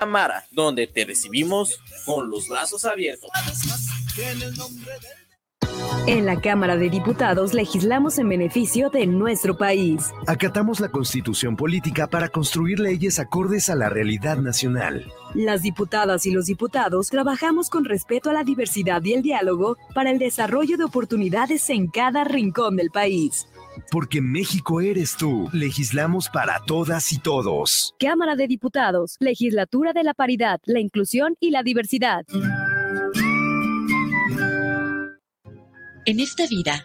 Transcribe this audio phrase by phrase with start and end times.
[0.00, 3.28] Cámara, donde te recibimos con los brazos abiertos.
[6.06, 10.10] En la Cámara de Diputados legislamos en beneficio de nuestro país.
[10.26, 15.12] Acatamos la constitución política para construir leyes acordes a la realidad nacional.
[15.34, 20.10] Las diputadas y los diputados trabajamos con respeto a la diversidad y el diálogo para
[20.10, 23.46] el desarrollo de oportunidades en cada rincón del país.
[23.90, 25.48] Porque México eres tú.
[25.52, 27.94] Legislamos para todas y todos.
[27.98, 32.24] Cámara de Diputados, Legislatura de la Paridad, la Inclusión y la Diversidad.
[36.06, 36.84] En esta vida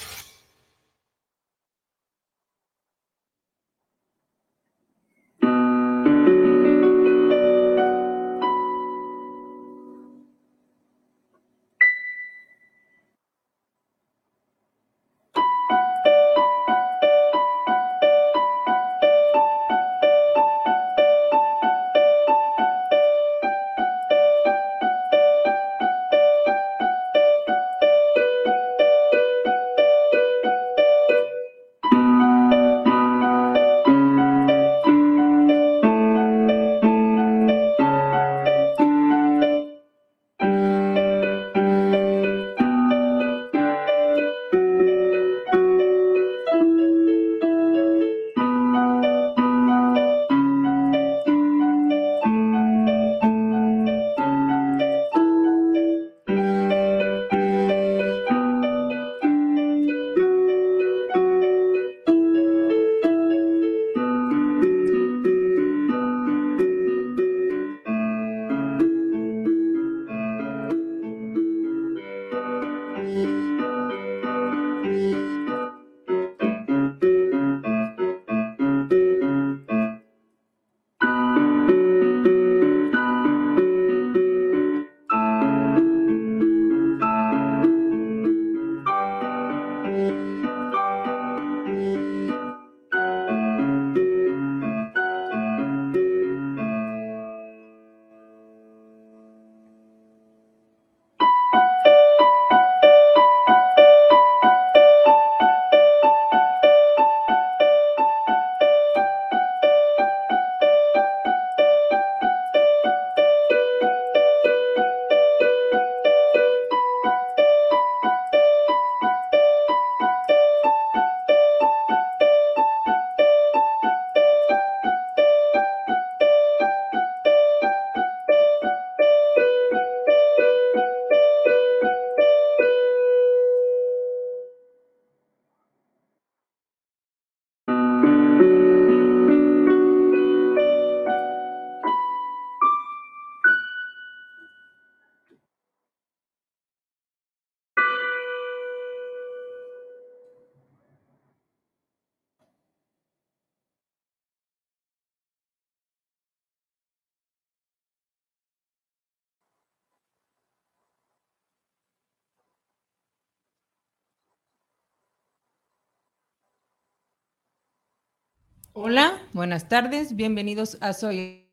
[168.83, 171.47] Hola, buenas tardes, bienvenidos a Soy.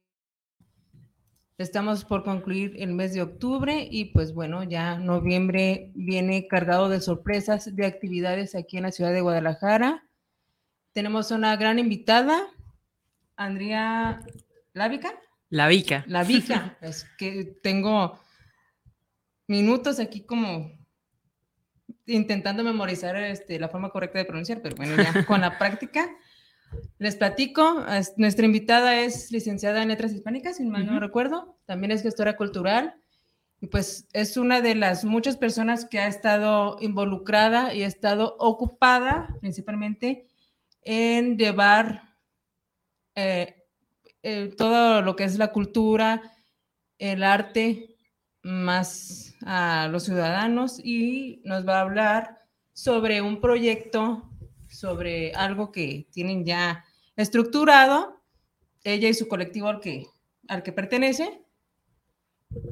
[1.58, 7.02] Estamos por concluir el mes de octubre y pues bueno, ya noviembre viene cargado de
[7.02, 10.08] sorpresas, de actividades aquí en la ciudad de Guadalajara.
[10.94, 12.46] Tenemos una gran invitada,
[13.36, 14.22] Andrea
[14.72, 15.12] Lávica.
[15.50, 16.04] La Vica.
[16.06, 18.18] La Vica, es que tengo
[19.46, 20.72] minutos aquí como
[22.06, 26.08] intentando memorizar este, la forma correcta de pronunciar, pero bueno, ya con la práctica.
[26.98, 27.84] Les platico,
[28.16, 32.96] nuestra invitada es licenciada en Letras Hispánicas, si mal no recuerdo, también es gestora cultural
[33.60, 38.36] y pues es una de las muchas personas que ha estado involucrada y ha estado
[38.38, 40.26] ocupada principalmente
[40.82, 42.16] en llevar
[43.14, 43.64] eh,
[44.22, 46.22] eh, todo lo que es la cultura,
[46.98, 47.96] el arte
[48.42, 52.38] más a los ciudadanos y nos va a hablar
[52.72, 54.27] sobre un proyecto,
[54.78, 56.84] sobre algo que tienen ya
[57.16, 58.22] estructurado,
[58.84, 60.06] ella y su colectivo al que,
[60.46, 61.42] al que pertenece.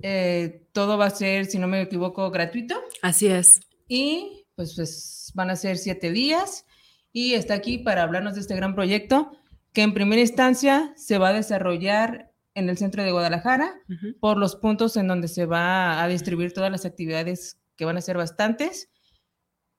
[0.03, 2.81] Eh, todo va a ser, si no me equivoco, gratuito.
[3.03, 3.61] Así es.
[3.88, 6.64] Y pues, pues van a ser siete días
[7.12, 9.32] y está aquí para hablarnos de este gran proyecto
[9.73, 13.75] que en primera instancia se va a desarrollar en el centro de Guadalajara
[14.20, 18.00] por los puntos en donde se va a distribuir todas las actividades que van a
[18.00, 18.91] ser bastantes,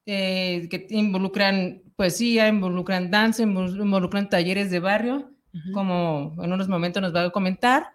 [0.05, 5.31] eh, que involucran poesía, involucran danza, involucran talleres de barrio,
[5.73, 7.87] como en unos momentos nos va a comentar.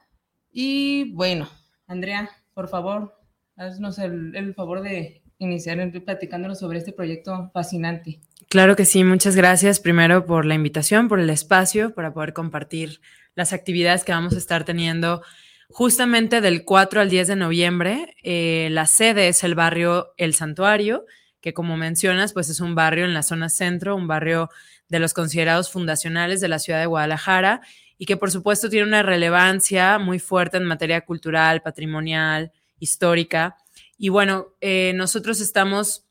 [0.50, 1.48] Y bueno,
[1.86, 3.14] Andrea, por favor,
[3.56, 8.20] haznos el, el favor de iniciar platicándonos sobre este proyecto fascinante.
[8.48, 13.00] Claro que sí, muchas gracias primero por la invitación, por el espacio, para poder compartir
[13.34, 15.22] las actividades que vamos a estar teniendo
[15.70, 18.16] justamente del 4 al 10 de noviembre.
[18.22, 21.06] Eh, la sede es el barrio El Santuario,
[21.42, 24.48] que como mencionas, pues es un barrio en la zona centro, un barrio
[24.88, 27.60] de los considerados fundacionales de la ciudad de Guadalajara
[27.98, 33.56] y que por supuesto tiene una relevancia muy fuerte en materia cultural, patrimonial, histórica.
[33.98, 36.06] Y bueno, eh, nosotros estamos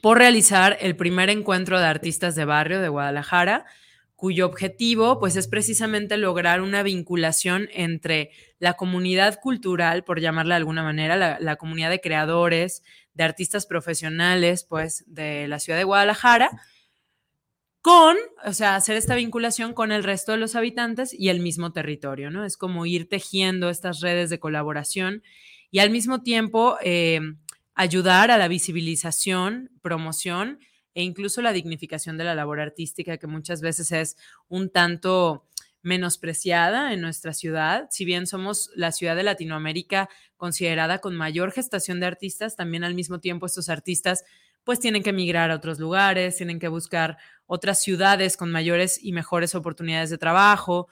[0.00, 3.66] por realizar el primer encuentro de artistas de barrio de Guadalajara,
[4.16, 8.30] cuyo objetivo pues es precisamente lograr una vinculación entre
[8.60, 13.66] la comunidad cultural, por llamarla de alguna manera, la, la, comunidad de creadores, de artistas
[13.66, 16.50] profesionales pues de la ciudad de Guadalajara,
[17.80, 21.72] con, o sea, hacer esta vinculación con el resto de los habitantes y el mismo
[21.72, 22.44] territorio, ¿no?
[22.44, 25.22] Es como ir tejiendo estas redes de colaboración
[25.72, 27.20] y al mismo tiempo eh,
[27.74, 30.60] ayudar a la visibilización, promoción
[30.94, 34.16] e incluso la dignificación de la labor artística, que muchas veces es
[34.48, 35.48] un tanto
[35.82, 37.88] menospreciada en nuestra ciudad.
[37.90, 42.94] Si bien somos la ciudad de Latinoamérica considerada con mayor gestación de artistas, también al
[42.94, 44.24] mismo tiempo estos artistas
[44.64, 49.12] pues tienen que emigrar a otros lugares, tienen que buscar otras ciudades con mayores y
[49.12, 50.88] mejores oportunidades de trabajo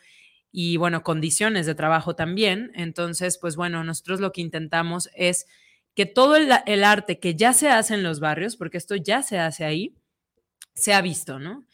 [0.53, 2.73] y bueno, condiciones de trabajo también.
[2.75, 5.47] Entonces, pues bueno, nosotros lo que intentamos es
[5.95, 9.23] que todo el, el, arte que ya se hace en los barrios, porque esto ya
[9.23, 9.95] se hace ahí,
[10.75, 11.65] se ha visto, ¿no?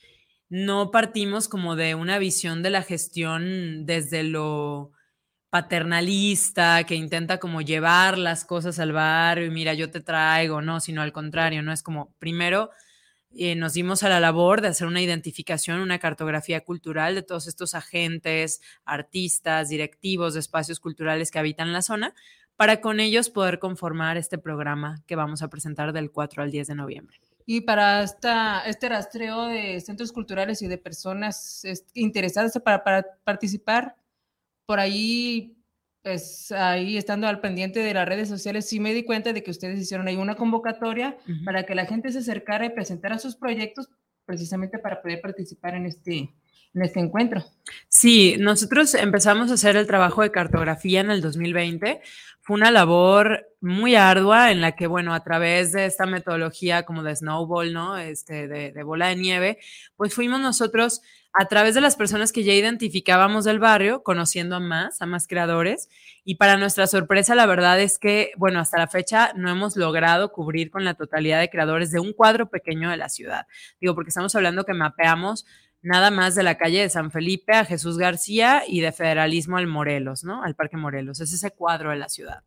[0.48, 4.92] No partimos como de una visión de la gestión desde lo
[5.50, 10.80] paternalista, que intenta como llevar las cosas al barrio y mira, yo te traigo, no,
[10.80, 12.70] sino al contrario, no es como primero
[13.38, 17.46] eh, nos dimos a la labor de hacer una identificación, una cartografía cultural de todos
[17.46, 22.14] estos agentes, artistas, directivos de espacios culturales que habitan la zona,
[22.56, 26.68] para con ellos poder conformar este programa que vamos a presentar del 4 al 10
[26.68, 27.20] de noviembre.
[27.46, 31.62] Y para esta, este rastreo de centros culturales y de personas
[31.94, 33.96] interesadas para, para participar,
[34.66, 35.56] por ahí
[36.02, 39.50] pues ahí estando al pendiente de las redes sociales, sí me di cuenta de que
[39.50, 41.44] ustedes hicieron ahí una convocatoria uh -huh.
[41.44, 43.90] para que la gente se acercara y presentara sus proyectos
[44.24, 46.32] precisamente para poder participar en este,
[46.76, 47.42] en este encuentro.
[47.88, 52.02] Sí, nosotros empezamos a hacer el trabajo de cartografía en el 2020.
[52.42, 57.02] Fue una labor muy ardua en la que, bueno, a través de esta metodología como
[57.02, 57.98] de snowball, ¿no?
[57.98, 59.58] Este, de, de bola de nieve,
[59.96, 61.02] pues fuimos nosotros
[61.38, 65.26] a través de las personas que ya identificábamos del barrio, conociendo a más, a más
[65.26, 65.90] creadores.
[66.24, 70.32] Y para nuestra sorpresa, la verdad es que, bueno, hasta la fecha no hemos logrado
[70.32, 73.46] cubrir con la totalidad de creadores de un cuadro pequeño de la ciudad.
[73.80, 75.44] Digo, porque estamos hablando que mapeamos
[75.86, 79.66] nada más de la calle de San Felipe a Jesús García y de Federalismo al
[79.66, 80.42] Morelos, ¿no?
[80.42, 81.20] Al Parque Morelos.
[81.20, 82.42] Es ese cuadro de la ciudad.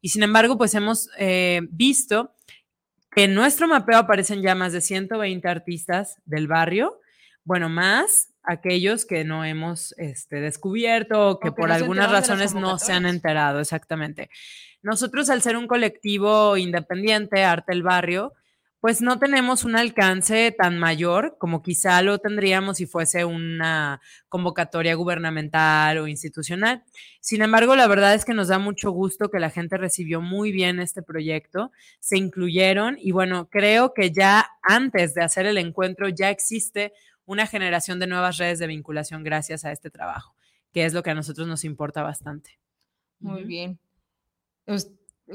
[0.00, 2.34] Y sin embargo, pues hemos eh, visto
[3.10, 7.00] que en nuestro mapeo aparecen ya más de 120 artistas del barrio
[7.48, 12.92] bueno, más aquellos que no hemos este, descubierto o que por algunas razones no se
[12.92, 14.28] han enterado, exactamente.
[14.82, 18.34] Nosotros, al ser un colectivo independiente, Arte el Barrio,
[18.80, 24.94] pues no tenemos un alcance tan mayor como quizá lo tendríamos si fuese una convocatoria
[24.94, 26.84] gubernamental o institucional.
[27.20, 30.52] Sin embargo, la verdad es que nos da mucho gusto que la gente recibió muy
[30.52, 36.08] bien este proyecto, se incluyeron y bueno, creo que ya antes de hacer el encuentro
[36.08, 36.92] ya existe
[37.24, 40.34] una generación de nuevas redes de vinculación gracias a este trabajo,
[40.72, 42.58] que es lo que a nosotros nos importa bastante.
[43.18, 43.46] Muy uh -huh.
[43.46, 43.78] bien.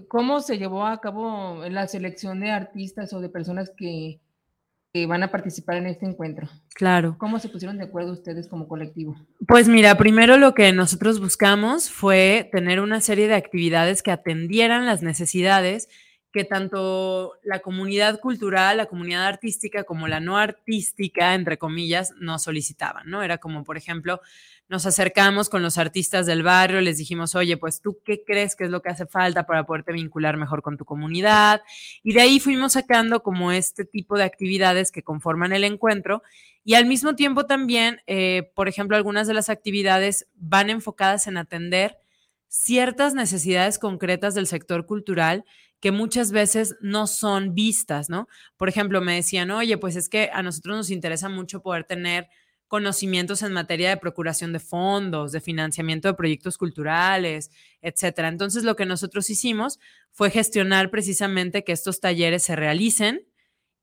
[0.08, 4.20] ¿Cómo se llevó a cabo la selección de artistas o de personas que,
[4.94, 6.48] que, van a participar en este encuentro?
[6.74, 7.16] Claro.
[7.18, 9.16] ¿Cómo se pusieron de acuerdo ustedes como colectivo?
[9.48, 14.86] Pues mira, primero lo que nosotros buscamos fue tener una serie de actividades que atendieran
[14.86, 15.90] las necesidades
[16.34, 22.42] que tanto la comunidad cultural, la comunidad artística como la no artística, entre comillas, nos
[22.42, 23.22] solicitaban, ¿no?
[23.22, 24.20] Era como, por ejemplo,
[24.68, 28.64] nos acercamos con los artistas del barrio, les dijimos, oye, pues tú qué crees que
[28.64, 31.62] es lo que hace falta para poderte vincular mejor con tu comunidad.
[32.02, 36.24] Y de ahí fuimos sacando como este tipo de actividades que conforman el encuentro.
[36.64, 41.38] Y al mismo tiempo también, eh, por ejemplo, algunas de las actividades van enfocadas en
[41.38, 42.00] atender
[42.48, 45.46] ciertas necesidades concretas del sector cultural
[45.84, 48.30] que muchas veces no son vistas, ¿no?
[48.56, 52.30] Por ejemplo, me decían, oye, pues es que a nosotros nos interesa mucho poder tener
[52.70, 58.30] conocimientos en materia de procuración de fondos, de financiamiento de proyectos culturales, etcétera.
[58.30, 59.78] Entonces, lo que nosotros hicimos
[60.14, 63.28] fue gestionar precisamente que estos talleres se realicen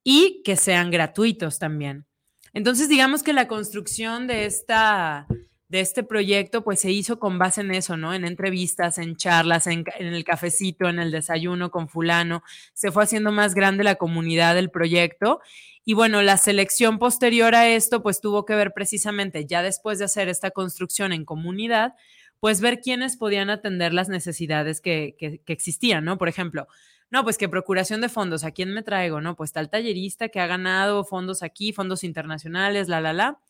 [0.02, 2.06] y que sean gratuitos también.
[2.54, 5.26] Entonces, digamos que la construcción de esta
[5.70, 8.12] de este proyecto, pues se hizo con base en eso, ¿no?
[8.12, 12.42] En entrevistas, en charlas, en, el cafecito, en el desayuno con fulano.
[12.74, 15.40] Se fue haciendo más grande la comunidad del proyecto.
[15.84, 20.06] Y bueno, la selección posterior a esto, pues tuvo que ver precisamente, ya después de
[20.06, 21.94] hacer esta construcción en comunidad,
[22.40, 26.18] pues ver quiénes podían atender las necesidades que, que, que existían, ¿no?
[26.18, 26.66] Por ejemplo,
[27.10, 29.20] no, pues que procuración de fondos, ¿a quién me traigo?
[29.20, 33.40] No, pues tal tallerista que ha ganado fondos aquí, fondos internacionales, la, la, la.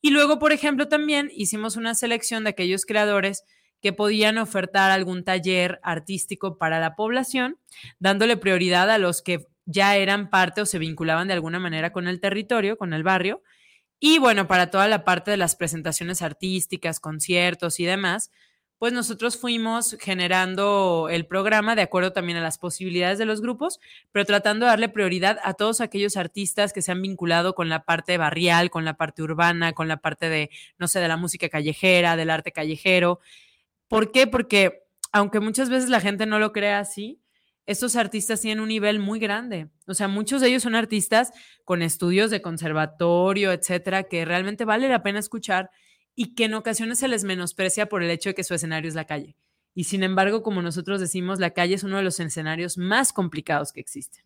[0.00, 3.44] Y luego, por ejemplo, también hicimos una selección de aquellos creadores
[3.82, 7.58] que podían ofertar algún taller artístico para la población,
[7.98, 12.06] dándole prioridad a los que ya eran parte o se vinculaban de alguna manera con
[12.08, 13.42] el territorio, con el barrio.
[13.98, 18.30] Y bueno, para toda la parte de las presentaciones artísticas, conciertos y demás,
[18.80, 23.78] pues nosotros fuimos generando el programa de acuerdo también a las posibilidades de los grupos,
[24.10, 27.84] pero tratando de darle prioridad a todos aquellos artistas que se han vinculado con la
[27.84, 31.50] parte barrial, con la parte urbana, con la parte de, no sé, de la música
[31.50, 33.20] callejera, del arte callejero.
[33.86, 34.26] ¿Por qué?
[34.26, 37.20] Porque aunque muchas veces la gente no lo crea así,
[37.66, 39.68] estos artistas tienen un nivel muy grande.
[39.88, 41.32] O sea, muchos de ellos son artistas
[41.66, 45.70] con estudios de conservatorio, etcétera, que realmente vale la pena escuchar
[46.14, 48.94] y que en ocasiones se les menosprecia por el hecho de que su escenario es
[48.94, 49.36] la calle.
[49.74, 53.72] Y sin embargo, como nosotros decimos, la calle es uno de los escenarios más complicados
[53.72, 54.24] que existen.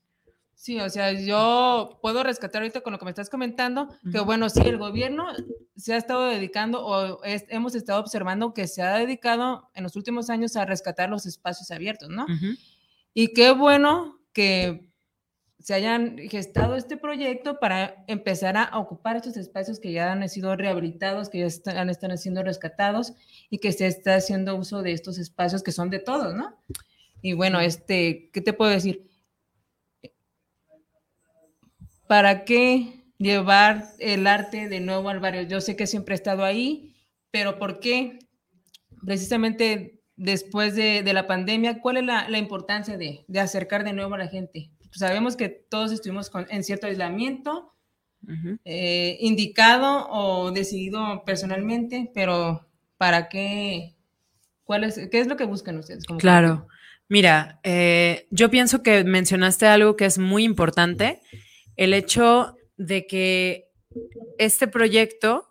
[0.55, 4.49] Sí, o sea, yo puedo rescatar ahorita con lo que me estás comentando, que bueno,
[4.49, 5.26] sí, el gobierno
[5.76, 10.31] se ha estado dedicando o hemos estado observando que se ha dedicado en los últimos
[10.31, 12.25] años a rescatar los espacios abiertos, ¿no?
[13.12, 14.91] Y qué bueno que
[15.64, 20.54] se hayan gestado este proyecto para empezar a ocupar estos espacios que ya han sido
[20.56, 23.14] rehabilitados, que ya están, están siendo rescatados
[23.49, 26.54] y que se está haciendo uso de estos espacios que son de todos, ¿no?
[27.23, 29.09] Y bueno, este, ¿qué te puedo decir?
[32.06, 35.42] ¿Para qué llevar el arte de nuevo al barrio?
[35.44, 36.94] Yo sé que siempre he estado ahí,
[37.30, 38.18] pero ¿por qué?
[39.02, 44.18] Precisamente después de, la pandemia, ¿cuál es la, importancia de, de acercar de nuevo a
[44.18, 44.74] la gente?
[44.95, 47.75] Pues, sabemos que todos estuvimos en cierto aislamiento,
[48.65, 53.97] eh, indicado o decidido personalmente, pero ¿para qué?
[54.63, 56.05] ¿Cuál es, ¿Qué es lo que buscan ustedes?
[56.19, 56.69] claro.
[57.09, 61.21] Mira, eh, yo pienso que mencionaste algo que es muy importante,
[61.77, 63.69] el hecho de que
[64.39, 65.49] este proyecto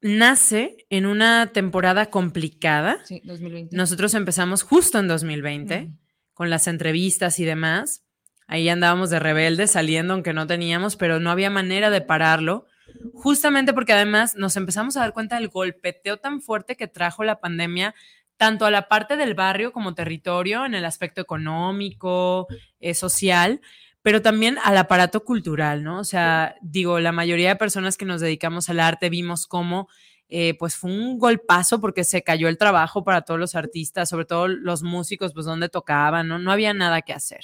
[0.00, 2.98] nace en una temporada complicada.
[3.04, 3.74] Sí, 2020.
[3.74, 5.92] Nosotros empezamos justo en 2020
[6.34, 8.02] con las entrevistas y demás.
[8.52, 12.66] Ahí andábamos de rebeldes saliendo, aunque no teníamos, pero no había manera de pararlo,
[13.14, 17.40] justamente porque además nos empezamos a dar cuenta del golpeteo tan fuerte que trajo la
[17.40, 17.94] pandemia,
[18.36, 22.46] tanto a la parte del barrio como territorio, en el aspecto económico,
[22.78, 23.62] eh, social,
[24.02, 26.00] pero también al aparato cultural, ¿no?
[26.00, 29.88] O sea, digo, la mayoría de personas que nos dedicamos al arte vimos cómo
[30.28, 34.26] eh, pues fue un golpazo porque se cayó el trabajo para todos los artistas, sobre
[34.26, 36.38] todo los músicos, pues donde tocaban, ¿no?
[36.38, 37.40] No había nada que hacer.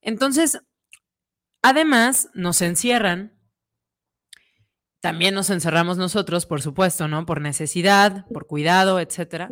[0.00, 0.60] Entonces,
[1.62, 3.34] además, nos encierran.
[5.00, 7.24] También nos encerramos nosotros, por supuesto, ¿no?
[7.24, 9.50] Por necesidad, por cuidado, etcétera.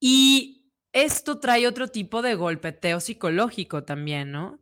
[0.00, 4.60] Y esto trae otro tipo de golpeteo psicológico también, ¿no?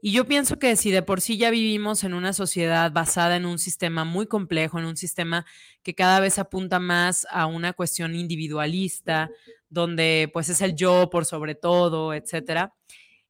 [0.00, 3.44] Y yo pienso que si de por sí ya vivimos en una sociedad basada en
[3.44, 5.44] un sistema muy complejo, en un sistema
[5.82, 9.30] que cada vez apunta más a una cuestión individualista,
[9.68, 12.72] donde pues es el yo por sobre todo, etcétera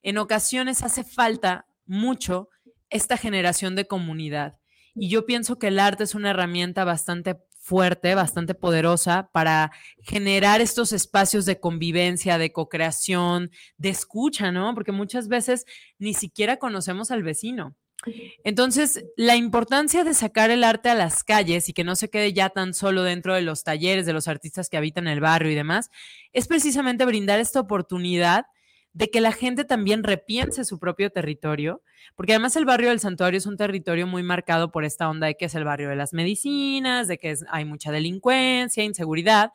[0.04, 2.50] en ocasiones hace falta mucho
[2.90, 4.60] esta generación de comunidad.
[4.94, 10.60] Y yo pienso que el arte es una herramienta bastante fuerte, bastante poderosa para generar
[10.60, 14.74] estos espacios de convivencia, de co-creación, de escucha, ¿no?
[14.74, 15.64] Porque muchas veces
[15.98, 17.74] ni siquiera conocemos al vecino.
[18.44, 22.34] Entonces, la importancia de sacar el arte a las calles y que no se quede
[22.34, 25.54] ya tan solo dentro de los talleres de los artistas que habitan el barrio y
[25.54, 25.90] demás,
[26.34, 28.44] es precisamente brindar esta oportunidad
[28.94, 31.82] de que la gente también repiense su propio territorio,
[32.14, 35.36] porque además el barrio del santuario es un territorio muy marcado por esta onda de
[35.36, 39.50] que es el barrio de las medicinas, de que hay mucha delincuencia, inseguridad,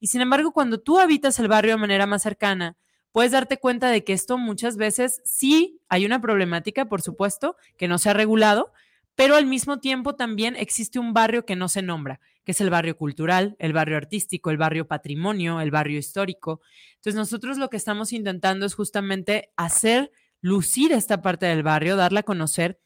[0.00, 2.76] y sin embargo cuando tú habitas el barrio de manera más cercana,
[3.12, 7.86] puedes darte cuenta de que esto muchas veces sí hay una problemática, por supuesto, que
[7.86, 8.72] no se ha regulado,
[9.14, 12.70] pero al mismo tiempo también existe un barrio que no se nombra, que es el
[12.70, 16.60] barrio cultural, el barrio artístico, el barrio patrimonio, el barrio histórico.
[16.96, 22.20] Entonces nosotros lo que estamos intentando es justamente hacer lucir esta parte del barrio, darla
[22.20, 22.80] a conocer.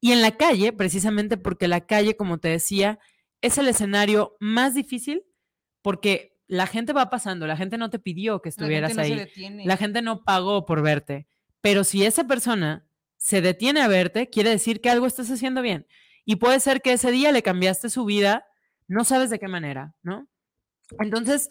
[0.00, 2.98] Y en la calle, precisamente porque la calle, como te decía,
[3.40, 5.24] es el escenario más difícil
[5.82, 9.26] porque la gente va pasando, la gente no te pidió que estuvieras ahí,
[9.64, 11.26] la gente no pagó por verte,
[11.60, 15.86] pero si esa persona se detiene a verte, quiere decir que algo estás haciendo bien.
[16.24, 18.46] Y puede ser que ese día le cambiaste su vida,
[18.88, 20.28] no sabes de qué manera, ¿no?
[21.00, 21.50] Entonces,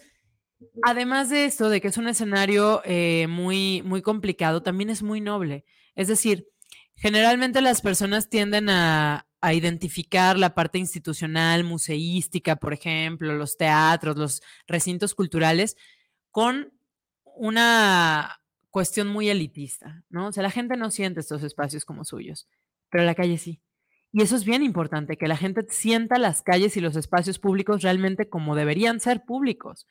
[0.83, 5.21] además de esto, de que es un escenario eh, muy, muy complicado, también es muy
[5.21, 5.65] noble.
[5.95, 6.47] Es decir,
[6.95, 14.15] generalmente las personas tienden a, a identificar la parte institucional, museística, por ejemplo, los teatros,
[14.17, 15.75] los recintos culturales,
[16.29, 16.71] con
[17.35, 20.27] una cuestión muy elitista, ¿no?
[20.27, 22.47] O sea, la gente no siente estos espacios como suyos,
[22.89, 23.61] pero la calle sí.
[24.13, 27.82] Y eso es bien importante, que la gente sienta las calles y los espacios públicos
[27.82, 29.88] realmente como deberían ser públicos.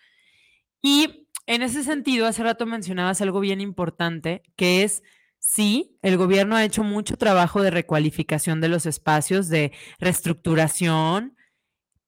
[0.83, 5.03] Y en ese sentido, hace rato mencionabas algo bien importante, que es,
[5.39, 11.37] sí, el gobierno ha hecho mucho trabajo de recualificación de los espacios, de reestructuración,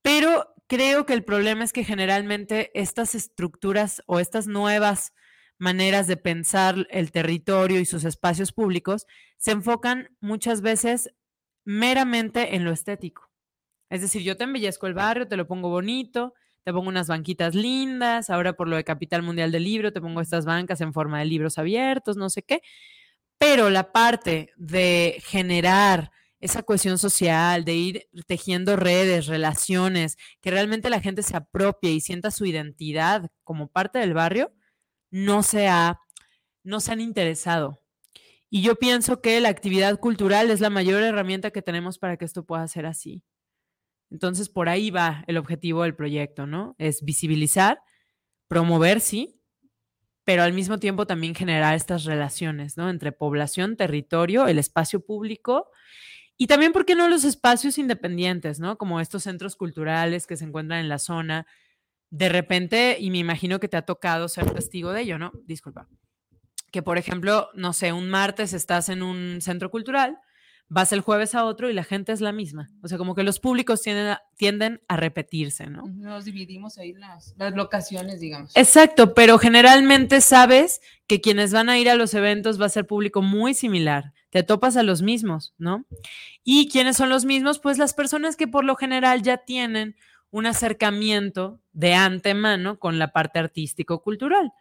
[0.03, 5.13] pero creo que el problema es que generalmente estas estructuras o estas nuevas
[5.59, 9.07] maneras de pensar el territorio y sus espacios públicos
[9.39, 11.11] se enfocan muchas veces
[11.65, 13.31] meramente en lo estético.
[13.91, 17.55] Es decir, yo te embellezco el barrio, te lo pongo bonito, te pongo unas banquitas
[17.55, 21.19] lindas, ahora por lo de Capital Mundial del Libro te pongo estas bancas en forma
[21.19, 22.63] de libros abiertos, no sé qué,
[23.39, 30.91] pero la parte de generar esa cohesión social, de ir tejiendo redes, relaciones, que realmente
[30.91, 34.53] la gente se apropie y sienta su identidad como parte del barrio,
[35.11, 35.69] no se,
[36.65, 37.82] no se han interesado.
[38.55, 42.27] Y yo pienso que la actividad cultural es la mayor herramienta que tenemos para que
[42.27, 43.23] esto pueda ser así.
[44.11, 46.77] Entonces, por ahí va el objetivo del proyecto, ¿no?
[46.77, 47.81] Es visibilizar,
[48.49, 49.41] promover, sí,
[50.25, 52.91] pero al mismo tiempo también generar estas relaciones, ¿no?
[52.91, 55.71] Entre población, territorio, el espacio público
[56.37, 58.77] y también, ¿por qué no los espacios independientes, ¿no?
[58.77, 61.47] Como estos centros culturales que se encuentran en la zona,
[62.11, 65.33] de repente, y me imagino que te ha tocado ser testigo de ello, ¿no?
[65.47, 65.89] Disculpa.
[66.73, 70.19] Que por ejemplo, no sé, un martes estás en un centro cultural,
[70.73, 72.71] vas el jueves a otro y la gente es la misma.
[72.83, 75.87] O sea, como que los públicos tienden a, tienden a repetirse, ¿no?
[75.87, 78.57] Nos dividimos ahí las, las locaciones, digamos.
[78.57, 82.87] Exacto, pero generalmente sabes que quienes van a ir a los eventos va a ser
[82.87, 84.15] público muy similar.
[84.31, 85.85] Te topas a los mismos, ¿no?
[86.43, 87.59] ¿Y quiénes son los mismos?
[87.59, 89.95] Pues las personas que por lo general ya tienen
[90.31, 94.53] un acercamiento de antemano con la parte artístico-cultural.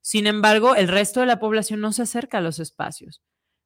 [0.00, 3.22] Sin embargo, el resto de la población no se acerca a los espacios,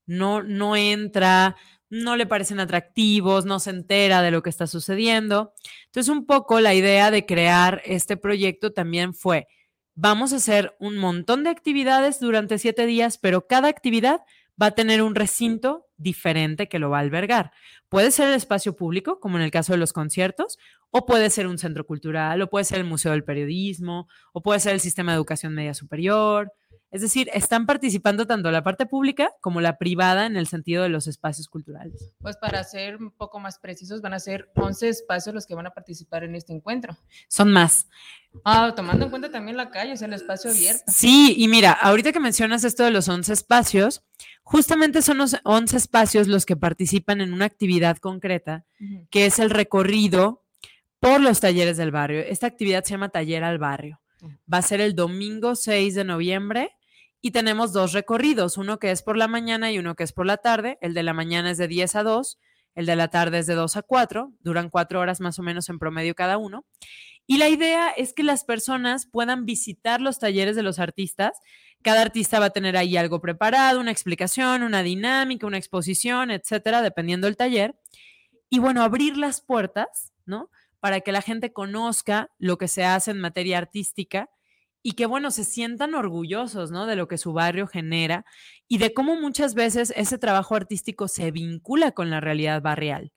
[0.06, 1.56] no, no entra,
[1.90, 5.54] no le parecen atractivos, no se entera de lo que está sucediendo.
[5.86, 9.46] Entonces, un poco la idea de crear este proyecto también fue,
[9.94, 14.22] vamos a hacer un montón de actividades durante siete días, pero cada actividad
[14.60, 17.52] va a tener un recinto diferente que lo va a albergar.
[17.88, 20.58] Puede ser el espacio público, como en el caso de los conciertos,
[20.90, 24.60] o puede ser un centro cultural, o puede ser el Museo del Periodismo, o puede
[24.60, 26.52] ser el Sistema de Educación Media Superior.
[26.90, 30.88] Es decir, están participando tanto la parte pública como la privada en el sentido de
[30.88, 32.12] los espacios culturales.
[32.20, 35.66] Pues para ser un poco más precisos, van a ser 11 espacios los que van
[35.66, 36.96] a participar en este encuentro.
[37.28, 37.88] Son más.
[38.44, 40.84] Ah, tomando en cuenta también la calle, o sea, el espacio abierto.
[40.86, 44.02] Sí, y mira, ahorita que mencionas esto de los 11 espacios,
[44.42, 48.64] justamente son los 11 espacios los que participan en una actividad concreta,
[49.10, 50.44] que es el recorrido
[51.00, 52.20] por los talleres del barrio.
[52.20, 54.00] Esta actividad se llama Taller al Barrio.
[54.52, 56.70] Va a ser el domingo 6 de noviembre
[57.20, 60.26] y tenemos dos recorridos, uno que es por la mañana y uno que es por
[60.26, 60.78] la tarde.
[60.80, 62.38] El de la mañana es de 10 a 2,
[62.74, 65.68] el de la tarde es de 2 a 4, duran cuatro horas más o menos
[65.68, 66.66] en promedio cada uno.
[67.26, 71.38] Y la idea es que las personas puedan visitar los talleres de los artistas.
[71.82, 76.82] Cada artista va a tener ahí algo preparado, una explicación, una dinámica, una exposición, etcétera,
[76.82, 77.74] dependiendo del taller.
[78.50, 80.50] Y bueno, abrir las puertas, ¿no?
[80.84, 84.28] Para que la gente conozca lo que se hace en materia artística
[84.82, 86.84] y que, bueno, se sientan orgullosos, ¿no?
[86.84, 88.26] De lo que su barrio genera
[88.68, 93.12] y de cómo muchas veces ese trabajo artístico se vincula con la realidad barrial.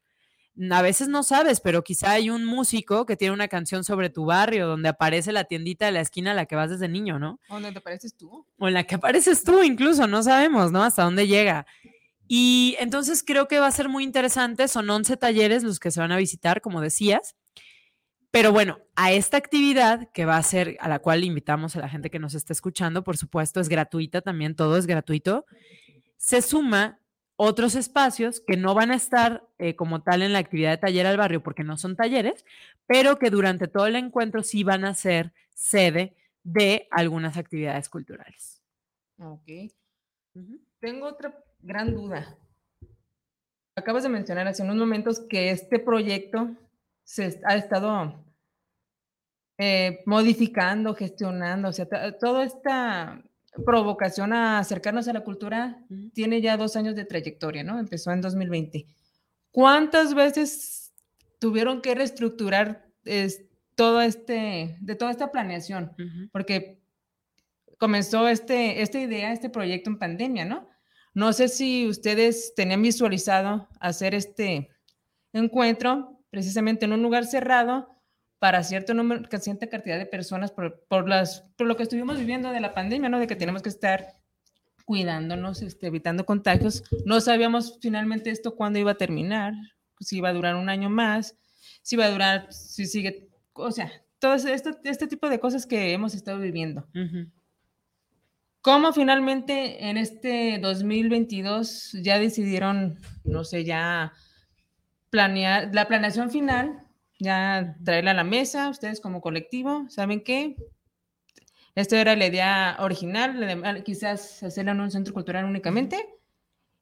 [0.71, 4.23] a veces no sabes, pero quizá hay un músico que tiene una canción sobre tu
[4.23, 7.41] barrio donde aparece la tiendita de la esquina a la que vas desde niño, ¿no?
[7.49, 8.47] ¿O donde te apareces tú?
[8.57, 10.83] O en la que apareces tú incluso, no sabemos, ¿no?
[10.83, 11.65] Hasta dónde llega.
[12.29, 15.99] Y entonces creo que va a ser muy interesante, son 11 talleres los que se
[15.99, 17.35] van a visitar, como decías.
[18.37, 21.89] Pero bueno, a esta actividad que va a ser, a la cual invitamos a la
[21.89, 25.47] gente que nos está escuchando, por supuesto, es gratuita también, todo es gratuito,
[26.17, 26.99] se suma
[27.35, 31.07] otros espacios que no van a estar eh, como tal en la actividad de taller
[31.07, 32.45] al barrio porque no son talleres,
[32.85, 38.61] pero que durante todo el encuentro sí van a ser sede de algunas actividades culturales.
[39.17, 39.49] Ok.
[40.79, 42.37] Tengo otra gran duda.
[43.75, 46.51] Acabas de mencionar hace unos momentos que este proyecto
[47.03, 48.26] se ha estado
[49.57, 51.87] eh, modificando, gestionando, o sea,
[52.19, 53.23] toda esta
[53.65, 57.79] provocación a acercarnos a la cultura tiene ya dos años de trayectoria, ¿no?
[57.79, 58.85] Empezó en 2020.
[59.51, 60.93] ¿Cuántas veces
[61.39, 62.87] tuvieron que reestructurar
[63.75, 65.91] todo este, de toda esta planeación?
[66.31, 66.79] Porque
[67.77, 70.67] comenzó este, esta idea, este proyecto en pandemia, ¿no?
[71.13, 74.69] No sé si ustedes tenían visualizado hacer este
[75.33, 77.96] encuentro precisamente en un lugar cerrado
[78.39, 82.51] para cierto número, cierta cantidad de personas por, por, las, por lo que estuvimos viviendo
[82.51, 83.19] de la pandemia, ¿no?
[83.19, 84.13] De que tenemos que estar
[84.85, 86.83] cuidándonos, este, evitando contagios.
[87.05, 89.53] No sabíamos finalmente esto cuándo iba a terminar,
[89.99, 91.35] si iba a durar un año más,
[91.81, 95.91] si iba a durar, si sigue, o sea, todo este, este tipo de cosas que
[95.91, 96.87] hemos estado viviendo.
[98.61, 104.13] ¿Cómo finalmente en este 2022 ya decidieron, no sé, ya
[105.09, 106.86] planear, la planeación final
[107.19, 110.55] ya traerla a la mesa, ustedes como colectivo, ¿saben qué?
[111.75, 116.03] Esto era la idea original, quizás hacerla en un centro cultural únicamente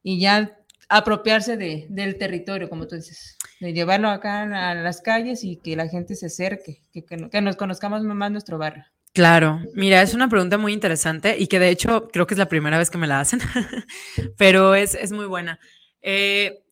[0.02, 5.44] y ya apropiarse de, del territorio, como tú dices, de llevarlo acá a las calles
[5.44, 8.84] y que la gente se acerque, que, que, nos conozcamos más nuestro barrio.
[9.12, 12.48] Claro, mira, es una pregunta muy interesante y que de hecho creo que es la
[12.48, 13.40] primera vez que me la hacen,
[14.38, 15.58] pero es, es muy buena.
[16.02, 16.65] Eh,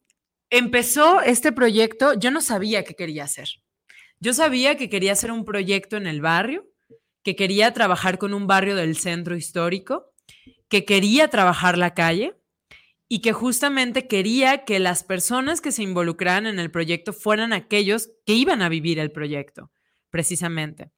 [0.58, 3.48] empezó este proyecto, yo no sabía qué quería hacer.
[4.20, 6.66] Yo sabía que quería hacer un proyecto en el barrio,
[7.24, 10.12] que quería trabajar con un barrio del centro histórico,
[10.68, 12.36] que quería trabajar la calle
[13.08, 18.10] y que justamente quería que las personas que se involucraran en el proyecto fueran aquellos
[18.24, 19.72] que iban a vivir el proyecto,
[20.10, 20.90] precisamente.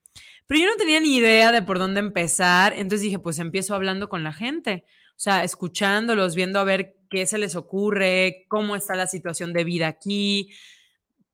[0.46, 4.08] Pero yo no tenía ni idea de por dónde empezar, entonces dije, pues empiezo hablando
[4.08, 8.94] con la gente, o sea, escuchándolos, viendo a ver qué se les ocurre, cómo está
[8.94, 10.50] la situación de vida aquí,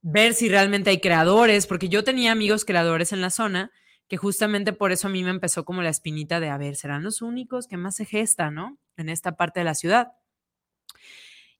[0.00, 3.70] ver si realmente hay creadores, porque yo tenía amigos creadores en la zona,
[4.08, 7.02] que justamente por eso a mí me empezó como la espinita de, a ver, serán
[7.02, 8.78] los únicos que más se gesta, ¿no?
[8.96, 10.12] En esta parte de la ciudad.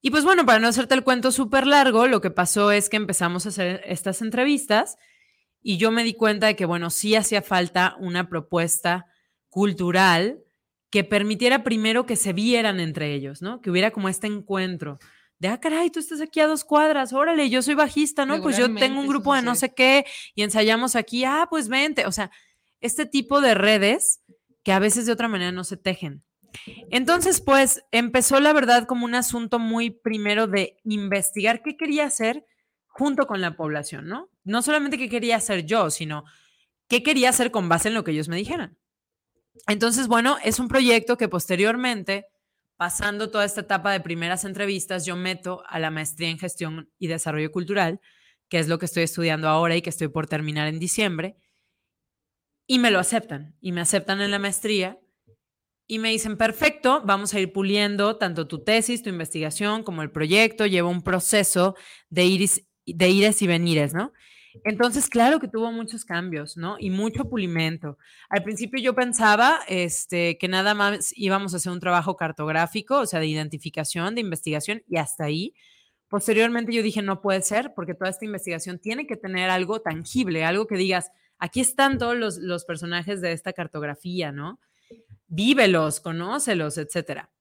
[0.03, 2.97] Y pues bueno, para no hacerte el cuento súper largo, lo que pasó es que
[2.97, 4.99] empezamos a hacer estas entrevistas
[5.63, 9.07] y yo me di cuenta de que, bueno, sí hacía falta una propuesta
[9.49, 10.42] cultural
[10.93, 13.63] que permitiera primero que se vieran entre ellos, ¿no?
[13.63, 14.99] Que hubiera como este encuentro
[15.39, 18.41] de, ah, caray, tú estás aquí a dos cuadras, órale, yo soy bajista, ¿no?
[18.43, 20.05] Pues yo tengo un grupo de no sé qué
[20.37, 22.31] y ensayamos aquí, ah, pues vente, o sea,
[22.81, 24.21] este tipo de redes
[24.63, 26.23] que a veces de otra manera no se tejen.
[26.91, 32.45] Entonces, pues empezó la verdad como un asunto muy primero de investigar qué quería hacer
[32.87, 34.29] junto con la población, ¿no?
[34.45, 36.25] No solamente qué quería hacer yo, sino
[36.87, 38.77] qué quería hacer con base en lo que ellos me dijeran.
[39.67, 42.27] Entonces, bueno, es un proyecto que posteriormente,
[42.77, 47.07] pasando toda esta etapa de primeras entrevistas, yo meto a la maestría en gestión y
[47.07, 48.01] desarrollo cultural,
[48.49, 51.37] que es lo que estoy estudiando ahora y que estoy por terminar en diciembre,
[52.67, 54.99] y me lo aceptan, y me aceptan en la maestría,
[55.87, 60.11] y me dicen, perfecto, vamos a ir puliendo tanto tu tesis, tu investigación, como el
[60.11, 61.77] proyecto, lleva un proceso
[62.09, 64.13] de iris, de ires y venires, ¿no?
[64.65, 66.77] Entonces, claro que tuvo muchos cambios, ¿no?
[66.79, 67.99] Y mucho pulimento.
[68.29, 73.07] Al principio yo pensaba este, que nada más íbamos a hacer un trabajo cartográfico, o
[73.07, 75.55] sea, de identificación, de investigación, y hasta ahí.
[76.09, 80.45] Posteriormente yo dije, no puede ser, porque toda esta investigación tiene que tener algo tangible,
[80.45, 84.61] algo que digas, aquí están todos los, los personajes de esta cartografía, ¿no?
[85.27, 87.32] Vívelos, conócelos, etcétera.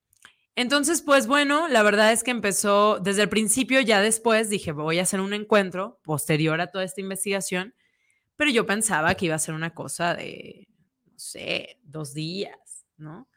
[0.55, 4.99] Entonces, pues bueno, la verdad es que empezó desde el principio, ya después dije, voy
[4.99, 7.73] a hacer un encuentro posterior a toda esta investigación,
[8.35, 10.67] pero yo pensaba que iba a ser una cosa de,
[11.05, 13.29] no sé, dos días, ¿no?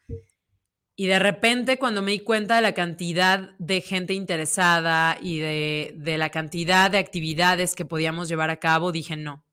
[0.96, 6.16] Y de repente, cuando me di cuenta de la cantidad de gente interesada y de,
[6.18, 9.44] la cantidad de actividades que podíamos llevar a cabo, dije, no.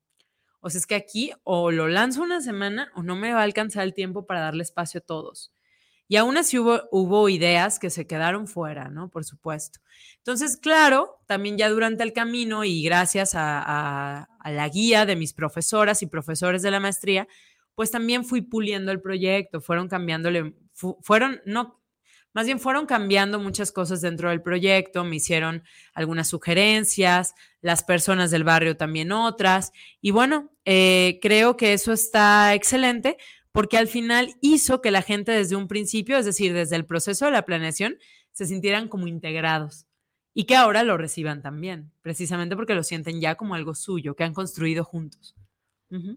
[0.60, 3.44] O sea, es que aquí o lo lanzo una semana o no me va a
[3.44, 5.52] alcanzar el tiempo para darle espacio a todos.
[6.12, 9.08] Y aún así hubo, ideas que se quedaron fuera, ¿no?
[9.08, 9.80] Por supuesto.
[10.18, 15.32] Entonces, claro, también ya durante el camino y gracias a, a la guía de mis
[15.32, 17.26] profesoras y profesores de la maestría,
[17.74, 20.54] pues también fui puliendo el proyecto, fueron cambiándole,
[21.00, 21.80] fueron, no,
[22.34, 28.30] más bien fueron cambiando muchas cosas dentro del proyecto, me hicieron algunas sugerencias, las personas
[28.30, 29.72] del barrio también otras,
[30.02, 33.16] y bueno, eh, creo que eso está excelente
[33.52, 37.26] porque al final hizo que la gente desde un principio, es decir, desde el proceso
[37.26, 37.98] de la planeación,
[38.32, 39.86] se sintieran como integrados
[40.34, 44.24] y que ahora lo reciban también, precisamente porque lo sienten ya como algo suyo, que
[44.24, 45.36] han construido juntos.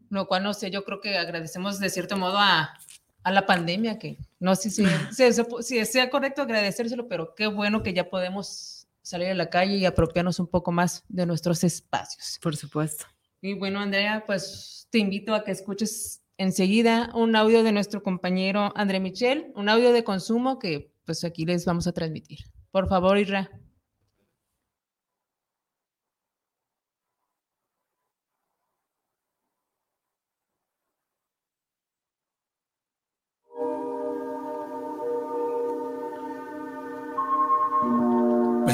[0.10, 2.80] Lo cual, no sé, yo creo que agradecemos de cierto modo a,
[3.24, 4.86] a la pandemia, que no sé si,
[5.62, 9.86] si, sea correcto agradecérselo, pero qué bueno que ya podemos salir a la calle y
[9.86, 12.40] apropiarnos un poco más de nuestros espacios.
[12.42, 13.06] Por supuesto.
[13.42, 18.72] Y bueno, Andrea, pues te invito a que escuches enseguida un audio de nuestro compañero
[18.76, 22.40] André Michel, un audio de consumo que pues aquí les vamos a transmitir.
[22.72, 23.50] Por favor, Irra.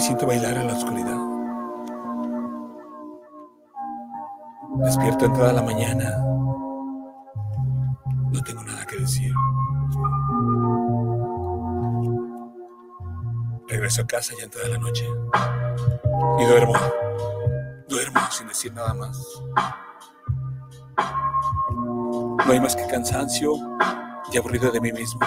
[0.01, 1.17] siento bailar en la oscuridad.
[4.83, 6.40] Despierto entrada la mañana.
[8.31, 9.33] No tengo nada que decir.
[13.67, 15.05] Regreso a casa ya entrada la noche.
[16.39, 16.73] Y duermo.
[17.87, 19.17] Duermo sin decir nada más.
[22.45, 23.53] No hay más que cansancio
[24.31, 25.21] y aburrido de mí mismo.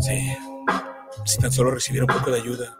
[0.00, 0.36] Sí
[1.24, 2.76] si tan solo recibiera un poco de ayuda.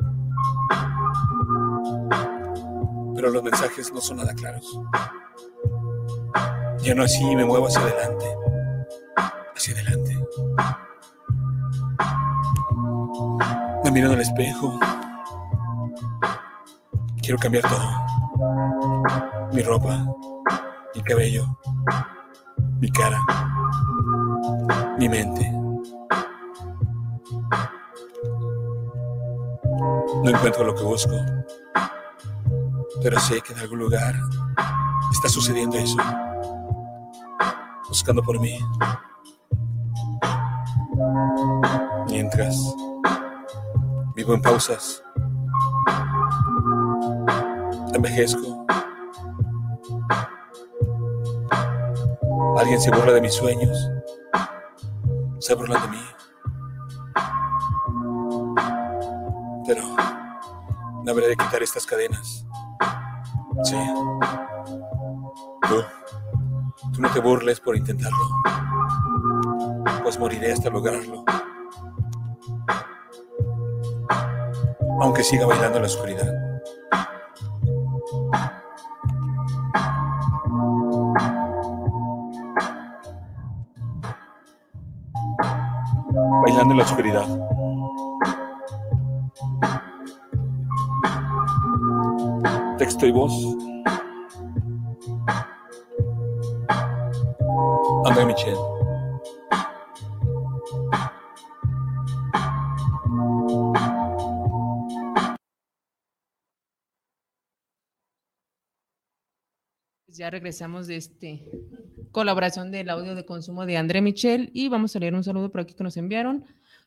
[3.15, 4.81] Pero los mensajes no son nada claros.
[6.85, 8.27] Ya no así me muevo hacia adelante.
[9.57, 10.18] Hacia adelante.
[13.85, 14.79] Me miro en el espejo.
[17.23, 19.49] Quiero cambiar todo.
[19.55, 20.05] Mi ropa,
[20.94, 21.59] mi cabello,
[22.81, 23.18] mi cara,
[24.99, 25.51] mi mente.
[30.23, 31.16] No encuentro lo que busco,
[33.03, 34.14] pero sé que en algún lugar
[35.12, 35.97] está sucediendo eso,
[37.94, 38.59] buscando por mí.
[42.11, 42.57] Mientras
[44.16, 45.00] vivo en pausas,
[47.94, 48.66] envejezco.
[52.59, 53.78] Alguien se burla de mis sueños,
[55.38, 56.04] se burla de mí.
[61.07, 62.44] habré de quitar estas cadenas.
[63.62, 63.76] Sí.
[65.68, 65.85] Tú,
[66.94, 68.26] tú no te burles por intentarlo,
[70.02, 71.24] pues moriré hasta lograrlo.
[75.00, 76.33] Aunque siga bailando en la oscuridad.
[86.46, 87.44] Bailando en la oscuridad.
[92.76, 93.54] texto y voz.
[98.16, 98.55] André Michel.
[110.07, 111.50] Ya regresamos de este
[112.12, 115.62] colaboración del audio de consumo de André Michel y vamos a leer un saludo por
[115.62, 116.44] aquí que nos enviaron.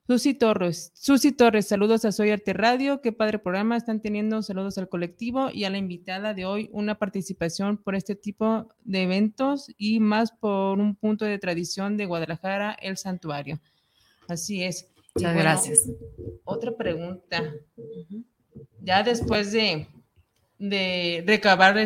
[0.07, 4.77] Susi Torres, Susi Torres, saludos a Soy Arte Radio, qué padre programa están teniendo, saludos
[4.77, 9.69] al colectivo y a la invitada de hoy, una participación por este tipo de eventos
[9.77, 13.59] y más por un punto de tradición de Guadalajara, el santuario.
[14.29, 14.87] Así es.
[15.13, 15.89] Muchas gracias.
[16.45, 17.43] Otra pregunta.
[18.79, 19.89] Ya después de,
[20.57, 21.85] de recabar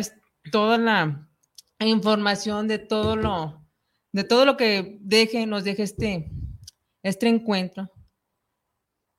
[0.52, 1.28] toda la
[1.80, 3.66] información de todo lo,
[4.12, 6.30] de todo lo que deje, nos deje este,
[7.02, 7.90] este encuentro,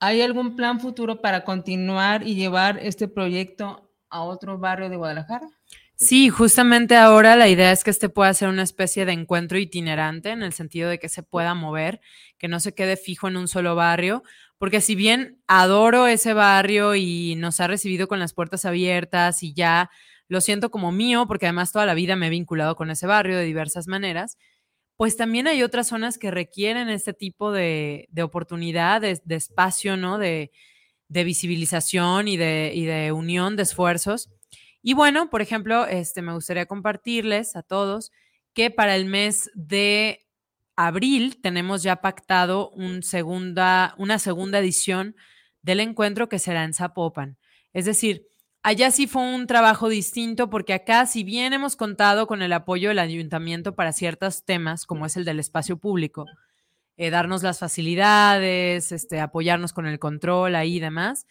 [0.00, 5.48] ¿Hay algún plan futuro para continuar y llevar este proyecto a otro barrio de Guadalajara?
[5.96, 10.30] Sí, justamente ahora la idea es que este pueda ser una especie de encuentro itinerante
[10.30, 12.00] en el sentido de que se pueda mover,
[12.36, 14.24] que no se quede fijo en un solo barrio,
[14.58, 19.54] porque si bien adoro ese barrio y nos ha recibido con las puertas abiertas y
[19.54, 19.88] ya
[20.26, 23.36] lo siento como mío, porque además toda la vida me he vinculado con ese barrio
[23.36, 24.36] de diversas maneras,
[24.96, 30.18] pues también hay otras zonas que requieren este tipo de, de oportunidad, de, espacio, ¿no?
[30.18, 30.50] De,
[31.08, 34.30] visibilización y de, unión de esfuerzos.
[34.82, 38.12] Y bueno, por ejemplo, este, me gustaría compartirles a todos
[38.52, 40.26] que para el mes de
[40.76, 43.02] abril tenemos ya pactado una
[44.18, 45.16] segunda edición
[45.62, 47.38] del encuentro que será en Zapopan.
[47.72, 48.26] Es decir,
[48.64, 52.88] allá sí fue un trabajo distinto porque acá, si bien hemos contado con el apoyo
[52.88, 56.24] del ayuntamiento para ciertos temas, como es el del espacio público,
[56.96, 61.26] eh, darnos las facilidades, este, apoyarnos con el control ahí y demás,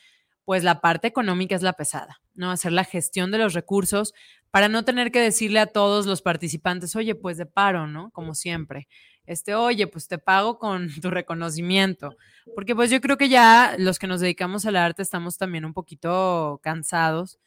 [0.46, 2.52] pues la parte económica es la pesada, ¿no?
[2.52, 4.14] Hacer la gestión de los recursos
[4.54, 8.12] para no tener que decirle a todos los participantes, oye, pues de paro, ¿no?
[8.12, 8.88] Como siempre.
[9.26, 12.16] Este, oye, pues te pago con tu reconocimiento.
[12.54, 15.74] Porque pues yo creo que ya los que nos dedicamos al arte estamos también un
[15.74, 17.40] poquito cansados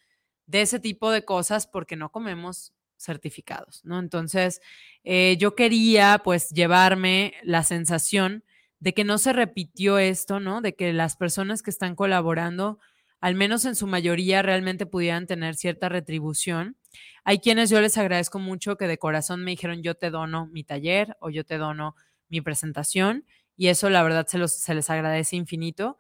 [0.47, 4.01] de ese tipo de cosas porque no comemos certificados, ¿no?
[4.01, 4.61] Entonces,
[5.05, 8.42] eh, yo quería pues llevarme la sensación
[8.81, 10.61] de que no se repitió esto, ¿no?
[10.61, 12.81] De que las personas que están colaborando,
[13.20, 16.76] al menos en su mayoría, realmente pudieran tener cierta retribución.
[17.24, 20.64] Hay quienes yo les agradezco mucho que de corazón me dijeron yo te dono mi
[20.64, 21.96] taller o yo te dono
[22.29, 23.24] mi presentación
[23.57, 25.98] y eso la verdad se, los, se les agradece infinito.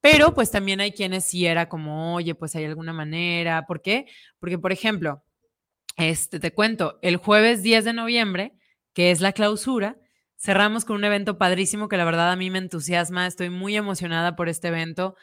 [0.00, 3.66] Pero pues también hay quienes sí era como, oye, pues hay alguna manera.
[3.66, 4.06] ¿Por qué?
[4.38, 5.24] Porque, por ejemplo,
[5.96, 8.52] este, te cuento, el jueves 10 de noviembre,
[8.92, 9.98] que es la clausura,
[10.36, 13.26] cerramos con un evento padrísimo que la verdad a mí me entusiasma.
[13.26, 15.16] Estoy muy emocionada por este evento.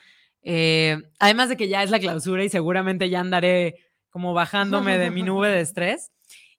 [0.47, 5.10] Eh, además de que ya es la clausura y seguramente ya andaré como bajándome de
[5.10, 6.12] mi nube de estrés.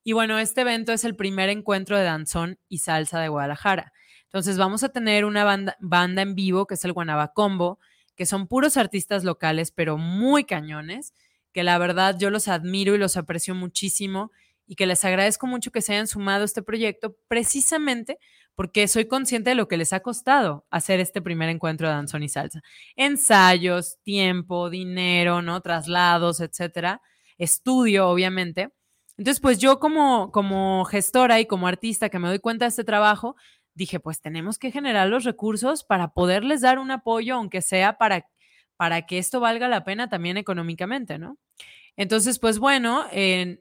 [0.02, 3.92] Y bueno, este evento es el primer encuentro de danzón y salsa de Guadalajara.
[4.24, 7.78] Entonces vamos a tener una banda, banda en vivo que es el Guanabacombo,
[8.16, 11.14] que son puros artistas locales, pero muy cañones
[11.52, 14.32] que la verdad yo los admiro y los aprecio muchísimo
[14.66, 18.18] y que les agradezco mucho que se hayan sumado a este proyecto precisamente
[18.56, 22.24] porque soy consciente de lo que les ha costado hacer este primer encuentro de danzón
[22.24, 22.62] y salsa.
[22.96, 25.60] Ensayos, tiempo, dinero, ¿no?
[25.60, 27.00] Traslados, etcétera.
[27.38, 28.70] Estudio, obviamente.
[29.16, 32.84] Entonces, pues yo como, como gestora y como artista que me doy cuenta de este
[32.84, 33.36] trabajo,
[33.74, 38.26] dije, pues tenemos que generar los recursos para poderles dar un apoyo, aunque sea para
[38.76, 41.38] para que esto valga la pena también económicamente, ¿no?
[41.96, 43.06] Entonces, pues bueno,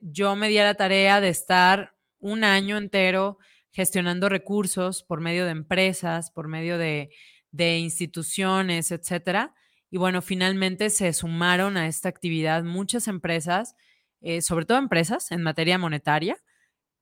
[0.01, 3.37] yo me di a la tarea de estar un año entero
[3.75, 7.09] gestionando recursos por medio de empresas, por medio de,
[7.57, 9.53] instituciones, etcétera.
[9.91, 13.75] Y bueno, finalmente se sumaron a esta actividad muchas empresas,
[14.21, 16.37] eh, sobre todo empresas en materia monetaria,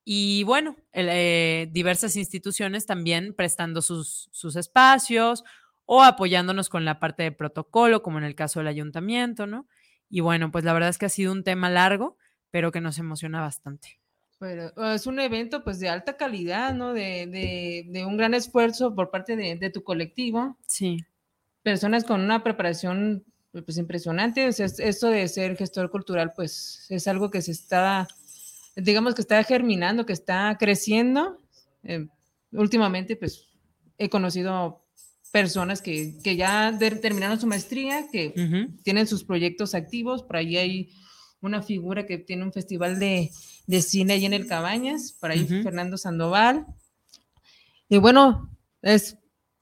[0.03, 5.43] y bueno, eh, diversas instituciones también prestando sus, sus espacios
[5.85, 9.67] o apoyándonos con la parte de protocolo, como en el caso del ayuntamiento, ¿no?
[10.09, 12.17] Y bueno, pues la verdad es que ha sido un tema largo,
[12.49, 14.02] pero que nos emociona bastante.
[14.43, 16.91] Pero es un evento pues de alta calidad, ¿no?
[16.93, 20.57] De, de, un gran esfuerzo por parte de, de, tu colectivo.
[20.67, 20.97] Sí.
[21.61, 24.45] Personas con una preparación pues impresionante.
[24.45, 28.05] O sea, esto de ser gestor cultural pues es algo que se está,
[28.75, 31.39] digamos que está germinando, que está creciendo.
[31.83, 32.07] Eh,
[32.51, 33.47] últimamente pues
[33.97, 34.83] he conocido
[35.31, 40.21] personas que, que ya terminaron su maestría, que tienen sus proyectos activos.
[40.21, 40.89] Por ahí hay
[41.43, 43.31] una figura que tiene un festival de,
[43.67, 46.65] de cine ahí en el Cabañas, por ahí Fernando Sandoval.
[47.89, 48.49] Y bueno,
[48.81, 49.17] es,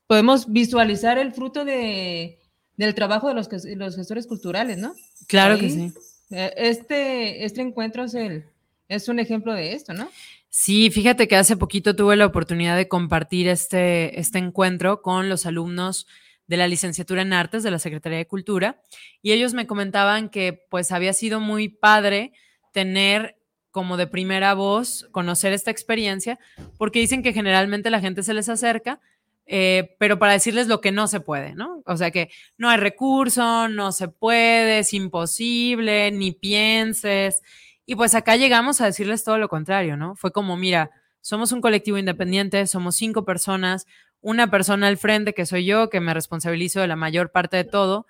[0.08, 2.40] podemos visualizar el fruto de,
[2.78, 4.94] del trabajo de los, los gestores culturales, ¿no?
[5.28, 5.94] Claro que sí.
[6.32, 8.46] Eh, este, este encuentro es, el,
[8.88, 10.10] es un ejemplo de esto, ¿no?
[10.50, 15.46] Sí, fíjate que hace poquito tuve la oportunidad de compartir este, este encuentro con los
[15.46, 16.08] alumnos
[16.52, 18.82] de la licenciatura en artes de la Secretaría de Cultura
[19.22, 22.34] y ellos me comentaban que pues había sido muy padre
[22.74, 23.38] tener
[23.72, 26.40] como de primera voz conocer esta experiencia
[26.78, 29.00] porque dicen que generalmente la gente se les acerca
[29.46, 31.82] eh, pero para decirles lo que no se puede, ¿no?
[31.86, 37.42] O sea que no hay recurso, no se puede, es imposible, ni pienses.
[37.86, 40.16] Y pues acá llegamos a decirles todo lo contrario, ¿no?
[40.16, 43.88] Fue como, mira, somos un colectivo independiente, somos cinco personas,
[44.22, 47.64] una persona al frente que soy yo, que me responsabilizo de la mayor parte de
[47.64, 48.06] todo,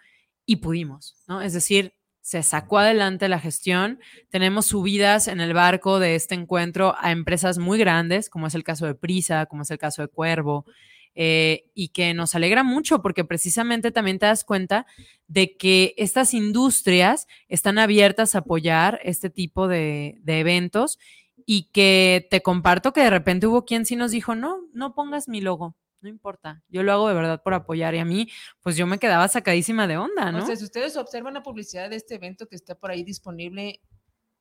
[0.46, 1.42] y pudimos, ¿no?
[1.42, 6.96] Es decir, se sacó adelante la gestión, tenemos subidas en el barco de este encuentro
[7.00, 10.08] a empresas muy grandes, como es el caso de Prisa, como es el caso de
[10.08, 10.66] Cuervo,
[11.14, 14.86] eh, y que nos alegra mucho porque precisamente también te das cuenta
[15.28, 21.00] de que estas industrias están abiertas a apoyar este tipo de, eventos
[21.46, 25.28] y que te comparto que de repente hubo quien sí nos dijo, no, no pongas
[25.28, 28.30] mi logo, no importa, yo lo hago de verdad por apoyar y a mí,
[28.62, 30.44] pues yo me quedaba sacadísima de onda, ¿no?
[30.44, 33.82] O sea, si ustedes observan la publicidad de este evento que está por ahí disponible,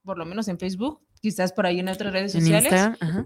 [0.03, 2.73] por lo menos en Facebook, quizás por ahí en otras redes sociales,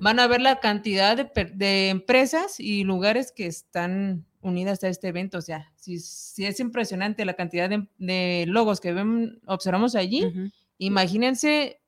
[0.00, 5.38] van a ver la cantidad de, empresas y lugares que están unidas a este evento.
[5.38, 11.80] O sea, si, si es impresionante la cantidad de, logos que ven, observamos allí, imagínense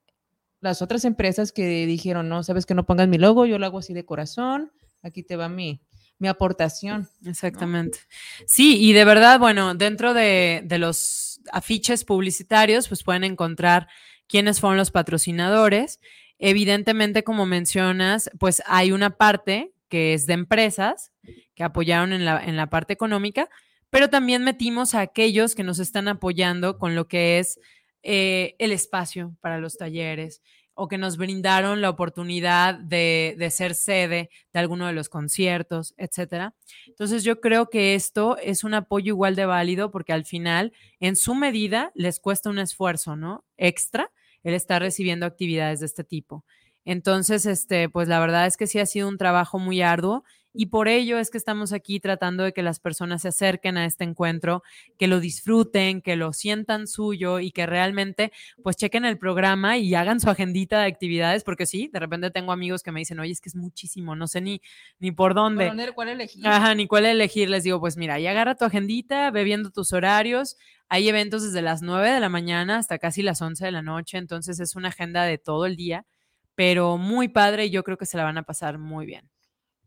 [0.61, 3.79] las otras empresas que dijeron, no, sabes que no pongas mi logo, yo lo hago
[3.79, 4.73] así de corazón,
[5.03, 5.81] aquí te va mi,
[6.19, 7.09] mi aportación.
[7.25, 7.99] Exactamente.
[8.47, 13.89] Sí, y de verdad, bueno, dentro de, de los afiches publicitarios, pues pueden encontrar
[14.27, 16.01] quiénes fueron los patrocinadores.
[16.39, 21.13] Evidentemente, como mencionas, pues hay una parte que es de empresas
[21.55, 23.49] que apoyaron en la, en la parte económica,
[23.91, 27.61] pero también metimos a aquellos que nos están apoyando con lo que es
[28.03, 30.43] eh, el espacio para los talleres
[30.77, 35.95] o que nos brindaron la oportunidad de, de, ser sede de alguno de los conciertos,
[35.97, 36.55] etcétera.
[36.87, 41.17] Entonces yo creo que esto es un apoyo igual de válido porque al final, en
[41.17, 43.45] su medida, les cuesta un esfuerzo, ¿no?
[43.57, 44.13] Extra
[44.45, 46.45] el estar recibiendo actividades de este tipo.
[46.85, 50.23] Entonces, este, pues la verdad es que sí ha sido un trabajo muy arduo
[50.57, 53.85] y por ello es que estamos aquí tratando de que las personas se acerquen a
[53.85, 54.63] este encuentro,
[54.99, 58.33] que lo disfruten, que lo sientan suyo y que realmente
[58.63, 62.53] pues chequen el programa y hagan su agendita de actividades, porque sí, de repente tengo
[62.53, 64.61] amigos que me dicen, oye, es que es muchísimo, no sé ni,
[64.99, 65.69] ni por dónde.
[65.69, 66.47] Poner cuál elegir.
[66.47, 67.51] Ajá, ni cuál elegir.
[67.51, 70.57] Les digo, pues mira, y agarra tu agendita, ve viendo tus horarios.
[70.89, 74.19] Hay eventos desde las 9 de la mañana hasta casi las 11 de la noche,
[74.19, 76.07] entonces es una agenda de todo el día,
[76.55, 79.29] pero muy padre y yo creo que se la van a pasar muy bien.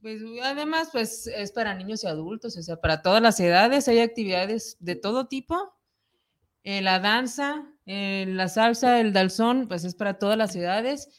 [0.02, 4.00] Pues además, pues es para niños y adultos, o sea, para todas las edades hay
[4.00, 5.74] actividades de todo tipo.
[6.64, 11.10] Eh, la danza, eh, la salsa, el dalzón, pues es para todas las edades.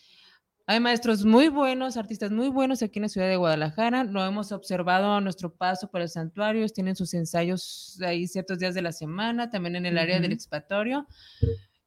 [0.66, 4.05] Hay maestros muy buenos, artistas muy buenos aquí en la ciudad de Guadalajara.
[4.05, 6.64] Lo hemos observado a nuestro paso por el santuario.
[6.68, 10.22] Tienen sus ensayos ahí ciertos días de la semana, también en el área uh -huh.
[10.22, 11.09] del expatorio.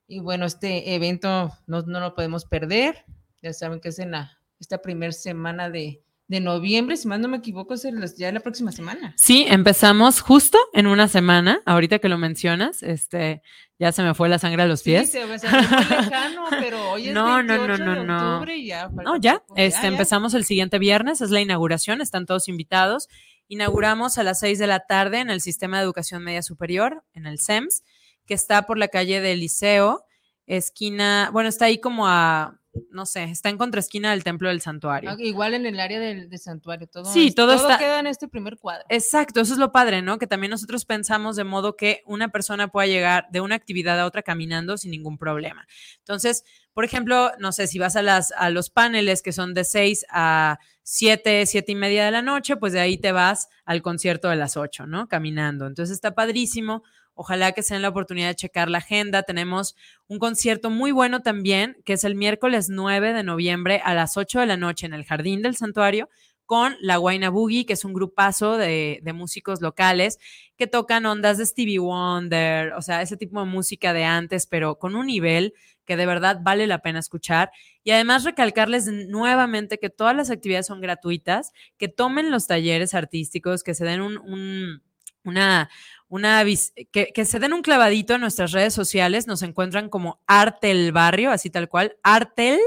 [0.06, 3.06] Y bueno, este evento no, no, lo podemos perder.
[3.42, 7.28] Ya saben que es en la, esta primera semana de, de noviembre, si más no
[7.28, 9.14] me equivoco, es el, ya la próxima semana.
[9.18, 13.42] Sí, empezamos justo en una semana, ahorita que lo mencionas, este,
[13.78, 15.12] ya se me fue la sangre a los pies.
[15.12, 15.50] Sí, se me fue
[15.90, 18.88] lejano, pero hoy es no, 28 no, no, de no, octubre y ya.
[18.88, 23.10] No, ya, este, empezamos el siguiente viernes, es la inauguración, están todos invitados.
[23.50, 27.28] Inauguramos a las 6 de la tarde en el Sistema de Educación Media Superior, en
[27.28, 27.84] el SEMS,
[28.26, 30.06] que está por la calle del Liceo,
[30.48, 32.60] esquina, bueno, está ahí como a
[32.90, 35.16] no sé, está en contraesquina del Templo del Santuario.
[35.20, 38.28] Igual en el área del, del santuario, todo, Sí, es- todo está- queda en este
[38.28, 38.84] primer cuadro.
[38.90, 40.18] Exacto, eso es lo padre, ¿no?
[40.18, 44.06] Que también nosotros pensamos de modo que una persona pueda llegar de una actividad a
[44.06, 45.68] otra caminando sin ningún problema.
[46.00, 46.44] Entonces,
[46.74, 50.06] por ejemplo, no sé, si vas a, las, a los paneles que son de 6
[50.10, 54.30] a 7, 7 y media de la noche, pues de ahí te vas al concierto
[54.30, 55.08] de las 8, ¿no?
[55.08, 55.68] Caminando.
[55.68, 56.84] Entonces está padrísimo.
[57.16, 59.24] Ojalá que se den la oportunidad de checar la agenda.
[59.24, 59.76] Tenemos
[60.08, 64.40] un concierto muy bueno también, que es el miércoles 9 de noviembre a las 8
[64.40, 66.10] de la noche en el Jardín del Santuario
[66.46, 70.20] con La Guaina Boogie, que es un grupazo de, músicos locales
[70.58, 74.78] que tocan ondas de Stevie Wonder, o sea, ese tipo de música de antes, pero
[74.78, 75.54] con un nivel
[75.86, 77.52] que de verdad vale la pena escuchar.
[77.84, 83.64] Y además recalcarles nuevamente que todas las actividades son gratuitas, que tomen los talleres artísticos,
[83.64, 84.82] que se den un-
[85.24, 85.70] una,
[86.08, 90.22] una vis- que, que se den un clavadito en nuestras redes sociales, nos encuentran como
[90.28, 92.60] Artel Barrio, así tal cual, Artel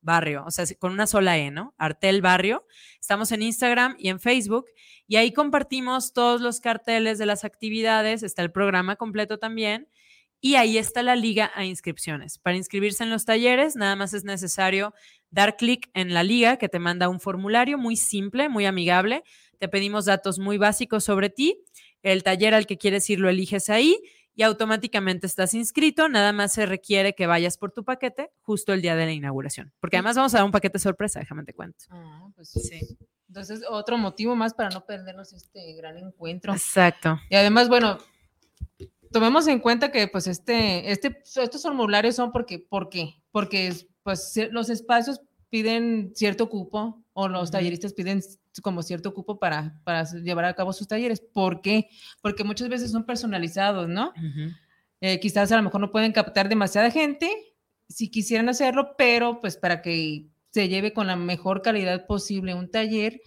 [0.00, 1.74] Barrio, o sea, con una sola E, ¿no?
[1.78, 2.66] Artel Barrio.
[3.00, 4.66] Estamos en Instagram y en Facebook
[5.06, 9.88] y ahí compartimos todos los carteles de las actividades, está el programa completo también
[10.40, 12.36] y ahí está la liga a inscripciones.
[12.36, 14.92] Para inscribirse en los talleres, nada más es necesario
[15.30, 19.24] dar clic en la liga que te manda un formulario muy simple, muy amigable.
[19.58, 21.62] Te pedimos datos muy básicos sobre ti.
[22.04, 23.98] El taller al que quieres ir lo eliges ahí
[24.36, 26.08] y automáticamente estás inscrito.
[26.08, 29.72] Nada más se requiere que vayas por tu paquete justo el día de la inauguración.
[29.80, 31.86] Porque además vamos a dar un paquete sorpresa, déjame te cuento.
[31.88, 32.96] Ah, pues sí.
[33.26, 36.52] Entonces, otro motivo más para no perdernos este gran encuentro.
[36.52, 37.18] Exacto.
[37.30, 37.98] Y además, bueno,
[39.10, 43.14] tomemos en cuenta que pues este, este, estos formularios son porque, ¿por qué?
[43.32, 47.52] Porque pues los espacios piden cierto cupo o los Ujú.
[47.52, 48.20] talleristas piden
[48.62, 51.20] como cierto cupo para, para llevar a cabo sus talleres.
[51.20, 51.88] ¿Por qué?
[52.22, 54.12] Porque muchas veces son personalizados, ¿no?
[55.00, 57.30] Eh, quizás a lo mejor no pueden captar demasiada gente
[57.88, 62.70] si quisieran hacerlo, pero pues para que se lleve con la mejor calidad posible un
[62.70, 63.20] taller,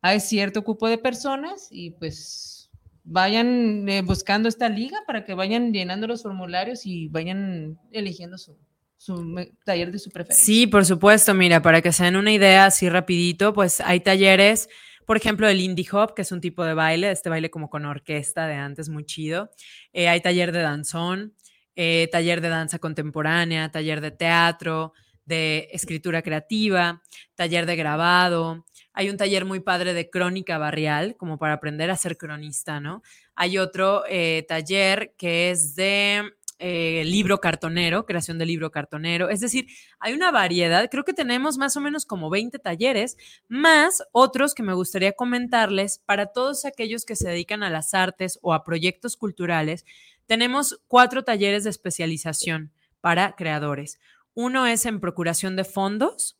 [0.00, 2.70] hay cierto cupo de personas y pues
[3.04, 8.56] vayan eh, buscando esta liga para que vayan llenando los formularios y vayan eligiendo su,
[9.02, 9.34] su
[9.64, 10.44] taller de su preferencia.
[10.44, 11.34] Sí, por supuesto.
[11.34, 14.68] Mira, para que se den una idea así rapidito, pues hay talleres,
[15.06, 17.84] por ejemplo, el indie hop, que es un tipo de baile, este baile como con
[17.84, 19.50] orquesta de antes, muy chido.
[19.92, 21.34] Eh, hay taller de danzón,
[21.74, 24.92] eh, taller de danza contemporánea, taller de teatro,
[25.24, 27.02] de escritura creativa,
[27.34, 28.66] taller de grabado.
[28.92, 33.02] Hay un taller muy padre de crónica barrial, como para aprender a ser cronista, ¿no?
[33.34, 36.34] Hay otro eh, taller que es de
[36.64, 39.30] eh, libro cartonero, creación de libro cartonero.
[39.30, 39.66] Es decir,
[39.98, 40.88] hay una variedad.
[40.88, 43.16] Creo que tenemos más o menos como 20 talleres,
[43.48, 48.38] más otros que me gustaría comentarles para todos aquellos que se dedican a las artes
[48.42, 49.84] o a proyectos culturales.
[50.26, 53.98] Tenemos cuatro talleres de especialización para creadores.
[54.32, 56.38] Uno es en procuración de fondos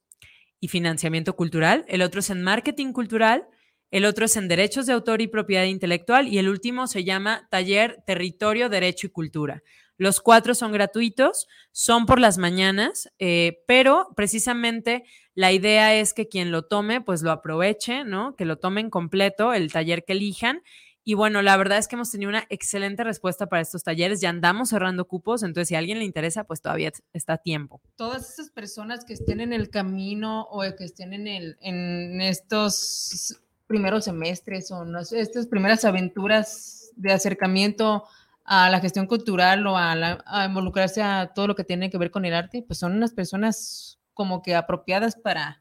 [0.60, 3.48] y financiamiento cultural, el otro es en marketing cultural,
[3.90, 7.48] el otro es en derechos de autor y propiedad intelectual y el último se llama
[7.50, 9.64] Taller Territorio, Derecho y Cultura.
[10.02, 15.04] Los cuatro son gratuitos, son por las mañanas, eh, pero precisamente
[15.36, 18.34] la idea es que quien lo tome, pues lo aproveche, ¿no?
[18.34, 20.64] Que lo tomen completo, el taller que elijan.
[21.04, 24.20] Y bueno, la verdad es que hemos tenido una excelente respuesta para estos talleres.
[24.20, 27.80] Ya andamos cerrando cupos, entonces si a alguien le interesa, pues todavía está a tiempo.
[27.94, 33.40] Todas esas personas que estén en el camino o que estén en, el, en estos
[33.68, 38.02] primeros semestres o estas primeras aventuras de acercamiento
[38.44, 42.24] a la gestión cultural o a, involucrarse a todo lo que tiene que ver con
[42.24, 45.60] el arte, pues son unas personas como que apropiadas para,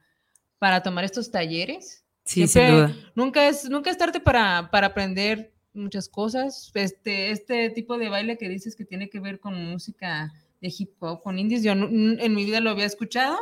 [0.59, 2.03] para tomar estos talleres.
[2.25, 2.95] Sí, sin duda.
[3.15, 6.71] Nunca es, nunca es tarde para, para aprender muchas cosas.
[6.73, 10.91] Este, este tipo de baile que dices que tiene que ver con música de hip
[10.99, 13.37] hop, con indies, yo en mi vida lo había escuchado.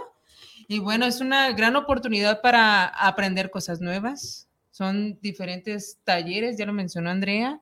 [0.68, 6.74] Y bueno, es una gran oportunidad para aprender cosas nuevas, son diferentes talleres, ya lo
[6.74, 7.60] mencionó Andrea,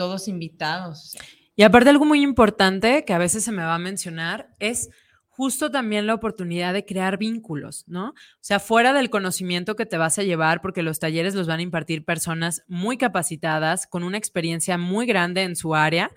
[0.00, 1.14] todos invitados.
[1.56, 4.88] Y aparte algo muy importante que a veces se me va a mencionar es
[5.28, 8.08] justo también la oportunidad de crear vínculos, ¿no?
[8.08, 11.60] O sea, fuera del conocimiento que te vas a llevar, porque los talleres los van
[11.60, 16.10] a impartir personas muy capacitadas, con una experiencia muy grande en su área.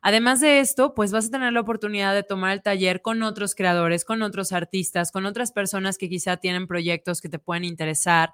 [0.00, 3.54] Además de esto, pues vas a tener la oportunidad de tomar el taller con otros
[3.54, 8.32] creadores, con otros artistas, con otras personas que quizá tienen proyectos que te pueden interesar.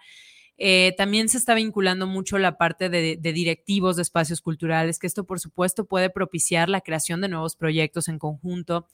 [0.58, 5.24] Eh, también se está vinculando mucho la parte de, directivos de espacios culturales, que esto
[5.24, 8.86] por supuesto puede propiciar la creación de nuevos proyectos en conjunto.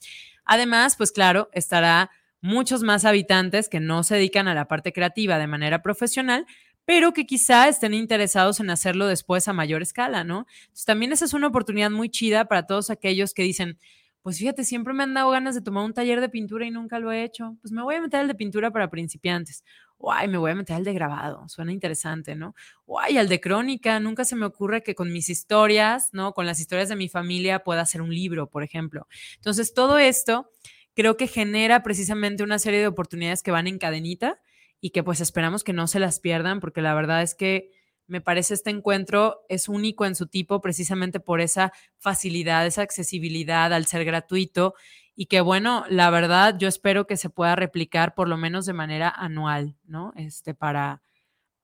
[0.44, 5.38] Además, pues claro, estará muchos más habitantes que no se dedican a la parte creativa
[5.38, 6.46] de manera profesional,
[6.84, 10.46] pero que quizá estén interesados en hacerlo después a mayor escala, ¿no?
[10.62, 13.78] Entonces, también esa es una oportunidad muy chida para todos aquellos que dicen,
[14.22, 16.98] pues fíjate, siempre me han dado ganas de tomar un taller de pintura y nunca
[16.98, 17.56] lo he hecho.
[17.60, 19.64] Pues me voy a meter el de pintura para principiantes
[19.98, 22.54] o me voy a meter al de grabado, suena interesante, ¿no?
[22.86, 26.32] O al de crónica, nunca se me ocurre que con mis historias, ¿no?
[26.32, 29.08] Con las historias de mi familia pueda hacer un libro, por ejemplo.
[29.36, 30.50] Entonces, todo esto
[30.94, 34.40] creo que genera precisamente una serie de oportunidades que van en cadenita
[34.80, 37.70] y que pues esperamos que no se las pierdan, porque la verdad es que
[38.06, 43.72] me parece este encuentro es único en su tipo precisamente por esa facilidad, esa accesibilidad
[43.72, 44.74] al ser gratuito
[45.20, 48.72] y que bueno, la verdad yo espero que se pueda replicar por lo menos de
[48.72, 50.12] manera anual, ¿no?
[50.14, 51.02] Este, para,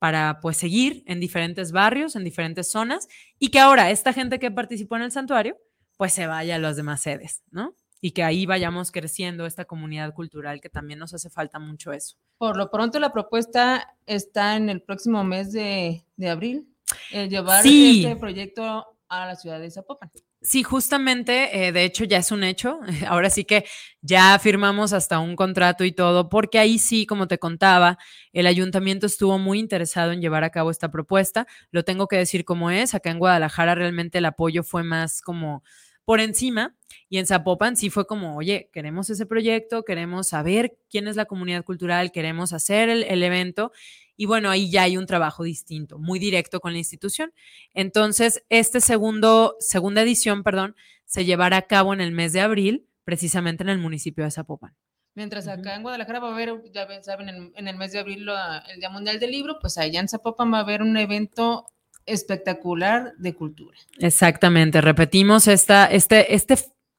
[0.00, 3.06] para pues seguir en diferentes barrios, en diferentes zonas
[3.38, 5.56] y que ahora esta gente que participó en el santuario
[5.96, 7.76] pues se vaya a las demás sedes, ¿no?
[8.00, 12.16] Y que ahí vayamos creciendo esta comunidad cultural que también nos hace falta mucho eso.
[12.38, 16.66] Por lo pronto la propuesta está en el próximo mes de, abril,
[17.12, 20.10] el llevar este proyecto a la ciudad de Zapopan.
[20.46, 22.80] Sí, justamente, eh, de hecho ya es un hecho.
[23.08, 23.64] Ahora sí que
[24.02, 27.96] ya firmamos hasta un contrato y todo, porque ahí sí, como te contaba,
[28.34, 31.46] el ayuntamiento estuvo muy interesado en llevar a cabo esta propuesta.
[31.70, 32.94] Lo tengo que decir como es.
[32.94, 35.62] Acá en Guadalajara realmente el apoyo fue más como
[36.04, 36.76] por encima
[37.08, 41.24] y en Zapopan sí fue como, oye, queremos ese proyecto, queremos saber quién es la
[41.24, 43.72] comunidad cultural, queremos hacer el, el evento
[44.16, 47.32] y bueno, ahí ya hay un trabajo distinto, muy directo con la institución.
[47.72, 52.88] Entonces, este segundo, segunda edición, perdón, se llevará a cabo en el mes de abril,
[53.04, 54.74] precisamente en el municipio de Zapopan.
[55.14, 58.26] Mientras acá en Guadalajara va a haber, ya saben, en, el mes de abril
[58.72, 61.66] el Día Mundial del Libro, pues allá en Zapopan va a haber un evento
[62.04, 63.78] espectacular de cultura.
[63.98, 66.56] Exactamente, repetimos esta, este, este,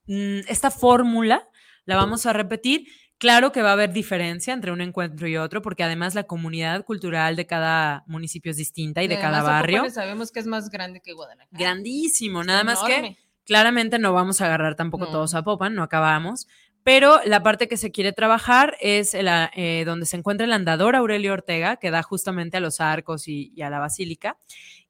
[0.07, 1.47] mm, esta fórmula,
[1.85, 2.87] la vamos a repetir
[3.17, 6.83] Claro que va a haber diferencia entre un encuentro y otro, porque además la comunidad
[6.83, 9.89] cultural de cada municipio es distinta y de cada barrio.
[9.89, 11.49] Sabemos que es más grande que Guadalajara.
[11.57, 16.47] Grandísimo, nada más que claramente no vamos a agarrar tampoco todos a Popan, no acabamos.
[16.83, 20.95] Pero la parte que se quiere trabajar es la, eh, donde se encuentra el andador
[20.95, 24.37] Aurelio Ortega, que da justamente a los arcos y, y a la basílica,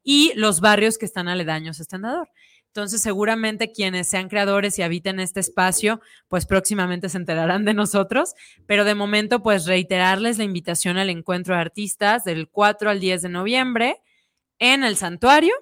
[0.03, 2.30] y los barrios que están aledaños a este andador.
[2.76, 8.34] Entonces, seguramente quienes sean creadores y habiten este espacio, pues próximamente se enterarán de nosotros.
[8.67, 13.21] Pero de momento, pues reiterarles la invitación al encuentro de artistas del 4 al 10
[13.21, 14.01] de noviembre
[14.59, 15.53] en el santuario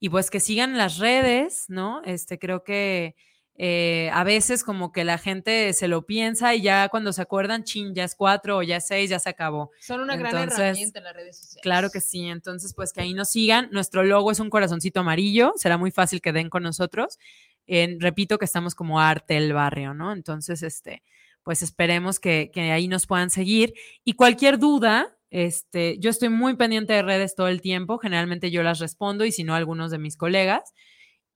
[0.00, 2.02] y pues que sigan las redes, ¿no?
[2.04, 3.14] Este, creo que
[3.60, 7.64] eh, a veces como que la gente se lo piensa y ya cuando se acuerdan,
[7.64, 9.72] chin, ya es cuatro o ya es seis, ya se acabó.
[9.80, 11.62] Son una gran herramienta en las redes sociales.
[11.62, 13.68] Claro que sí, entonces pues que ahí nos sigan.
[13.72, 17.18] Nuestro logo es un corazoncito amarillo, será muy fácil que den con nosotros.
[17.66, 20.12] En, repito que estamos como arte el barrio, ¿no?
[20.12, 21.02] Entonces, este,
[21.42, 23.74] pues esperemos que, que ahí nos puedan seguir.
[24.04, 28.62] Y cualquier duda, este, yo estoy muy pendiente de redes todo el tiempo, generalmente yo
[28.62, 30.72] las respondo y si no, algunos de mis colegas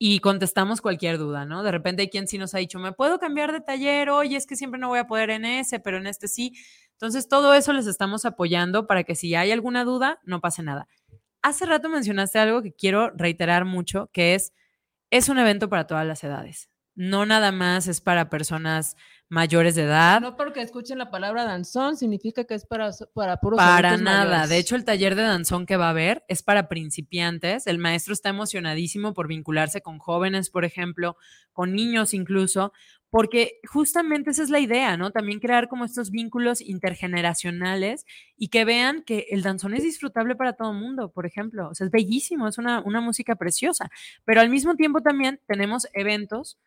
[0.04, 1.62] y contestamos cualquier duda, ¿no?
[1.62, 4.10] De repente hay quien sí nos ha dicho, ¿me puedo cambiar de taller?
[4.10, 6.54] Oye, es que siempre no voy a poder en ese, pero en este sí.
[6.94, 10.88] Entonces, todo eso les estamos apoyando para que si hay alguna duda, no pase nada.
[11.40, 14.52] Hace rato mencionaste algo que quiero reiterar mucho, que es,
[15.10, 16.68] es un evento para todas las edades.
[16.96, 18.96] No nada más es para personas
[19.32, 20.20] mayores de edad.
[20.20, 24.26] No porque escuchen la palabra danzón significa que es para, para puros Para nada.
[24.26, 24.50] mayores.
[24.50, 27.66] De hecho, el taller de danzón que va a haber es para principiantes.
[27.66, 31.16] El maestro está emocionadísimo por vincularse con jóvenes, por ejemplo,
[31.54, 32.74] con niños incluso,
[33.08, 35.12] porque justamente esa es la idea, ¿no?
[35.12, 38.04] También crear como estos vínculos intergeneracionales
[38.36, 41.70] y que vean que el danzón es disfrutable para todo el mundo, por ejemplo.
[41.70, 43.90] O sea, es bellísimo, es una, una música preciosa,
[44.26, 46.58] pero al mismo tiempo también tenemos eventos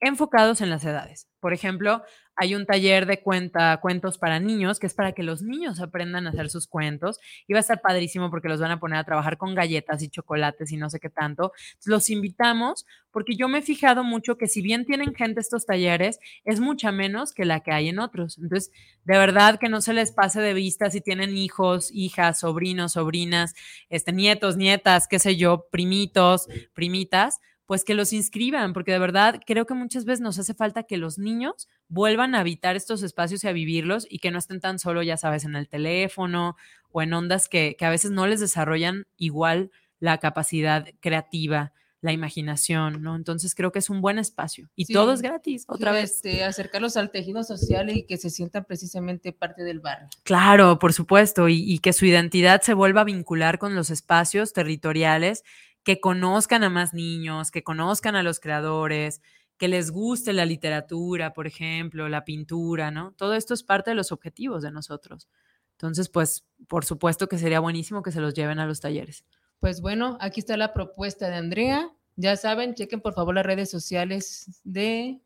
[0.00, 1.28] enfocados en las edades.
[1.40, 2.02] Por ejemplo,
[2.36, 6.26] hay un taller de cuenta, cuentos para niños, que es para que los niños aprendan
[6.26, 7.18] a hacer sus cuentos.
[7.46, 10.08] Y va a estar padrísimo porque los van a poner a trabajar con galletas y
[10.08, 11.52] chocolates y no sé qué tanto.
[11.84, 16.18] Los invitamos porque yo me he fijado mucho que si bien tienen gente estos talleres,
[16.44, 18.38] es mucha menos que la que hay en otros.
[18.38, 18.72] Entonces,
[19.04, 23.54] de verdad que no se les pase de vista si tienen hijos, hijas, sobrinos, sobrinas,
[23.90, 29.40] este, nietos, nietas, qué sé yo, primitos, primitas pues que los inscriban, porque de verdad
[29.46, 33.42] creo que muchas veces nos hace falta que los niños vuelvan a habitar estos espacios
[33.44, 36.56] y a vivirlos y que no estén tan solo, ya sabes, en el teléfono
[36.90, 42.12] o en ondas que, que a veces no les desarrollan igual la capacidad creativa, la
[42.12, 43.16] imaginación, ¿no?
[43.16, 44.92] Entonces creo que es un buen espacio y Sí.
[44.92, 46.10] todo es gratis, otra Sí, vez.
[46.16, 50.08] este, acercarlos al tejido social y que se sientan precisamente parte del barrio.
[50.22, 54.52] Claro, por supuesto, y, y que su identidad se vuelva a vincular con los espacios
[54.52, 55.44] territoriales,
[55.84, 59.20] que conozcan a más niños, que conozcan a los creadores,
[59.56, 63.12] que les guste la literatura, por ejemplo, la pintura, ¿no?
[63.12, 65.28] Todo esto es parte de los objetivos de nosotros.
[65.72, 69.24] Entonces, pues, por supuesto que sería buenísimo que se los lleven a los talleres.
[69.60, 71.90] Pues bueno, aquí está la propuesta de Andrea.
[72.16, 75.20] Ya saben, chequen por favor las redes sociales de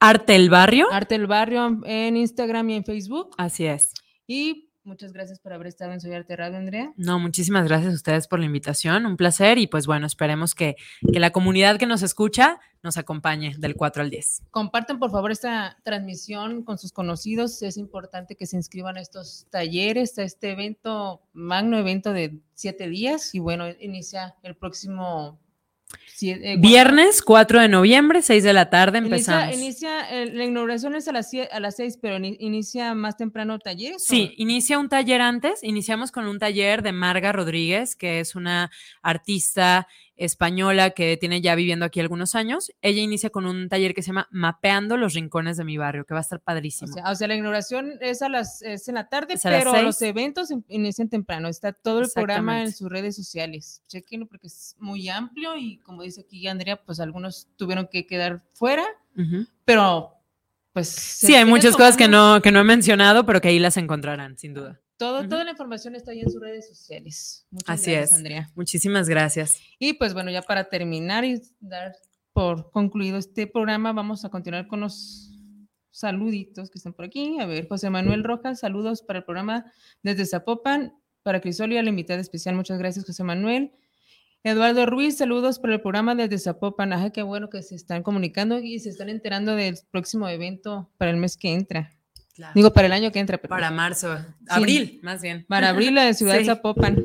[0.00, 3.34] Arte el Barrio, Arte del Barrio en Instagram y en Facebook.
[3.36, 3.92] así es.
[4.26, 6.92] Y muchas gracias por haber estado en Soy Arte Radio, Andrea.
[6.96, 10.76] No, muchísimas gracias a ustedes por la invitación, un placer y pues bueno, esperemos que,
[11.12, 14.44] que la comunidad que nos escucha nos acompañe del 4 al 10.
[14.50, 17.62] Compartan por favor esta transmisión con sus conocidos.
[17.62, 22.88] Es importante que se inscriban a estos talleres, a este evento, magno evento de siete
[22.88, 23.34] días.
[23.34, 25.38] Y bueno, inicia el próximo
[26.20, 29.54] eh, Viernes 4 de noviembre, 6 de la tarde empezamos.
[29.54, 33.58] inicia eh, la inauguración es a las, a las seis, pero ini- inicia más temprano
[33.58, 33.96] talleres.
[34.02, 35.62] o- Sí, inicia un taller antes.
[35.62, 38.70] Iniciamos con un taller de Marga Rodríguez, que es una
[39.02, 39.86] artista
[40.18, 42.70] española que tiene ya viviendo aquí algunos años.
[42.82, 46.12] Ella inicia con un taller que se llama Mapeando los rincones de mi barrio, que
[46.12, 46.92] va a estar O padrísimo.
[46.92, 50.50] sea, o sea, la inauguración es a las es en la tarde, pero los eventos
[50.50, 51.48] in- inician temprano.
[51.48, 53.82] Está todo el programa en sus redes sociales.
[53.86, 58.42] Chequenlo porque es muy amplio y como dice aquí Andrea, pues algunos tuvieron que quedar
[58.54, 58.84] fuera,
[59.64, 60.14] pero
[60.72, 63.76] pues Sí, hay muchas cosas que no, que no he mencionado, pero que ahí las
[63.76, 64.80] encontrarán, sin duda.
[64.98, 65.28] Todo.
[65.28, 67.46] Toda la información está ahí en sus redes sociales.
[67.50, 68.16] Muchas Así gracias, es.
[68.16, 68.50] Andrea.
[68.56, 69.60] Muchísimas gracias.
[69.78, 71.94] Y pues bueno, ya para terminar y dar
[72.32, 75.32] por concluido este programa, vamos a continuar con los
[75.90, 77.38] saluditos que están por aquí.
[77.40, 79.72] A ver, José Manuel Rojas, saludos para el programa
[80.02, 82.54] desde Zapopan, para Crisolia, la invitada especial.
[82.54, 83.72] Muchas gracias, José Manuel.
[84.44, 86.92] Eduardo Ruiz, saludos para el programa desde Zapopan.
[86.92, 91.10] Ajá, qué bueno que se están comunicando y se están enterando del próximo evento para
[91.10, 91.97] el mes que entra.
[92.54, 93.38] Digo, para el año que entra.
[93.38, 94.16] Para marzo,
[94.48, 95.44] abril, más bien.
[95.48, 96.46] Para abril, la de Ciudad de Sí.
[96.46, 97.04] Zapopan.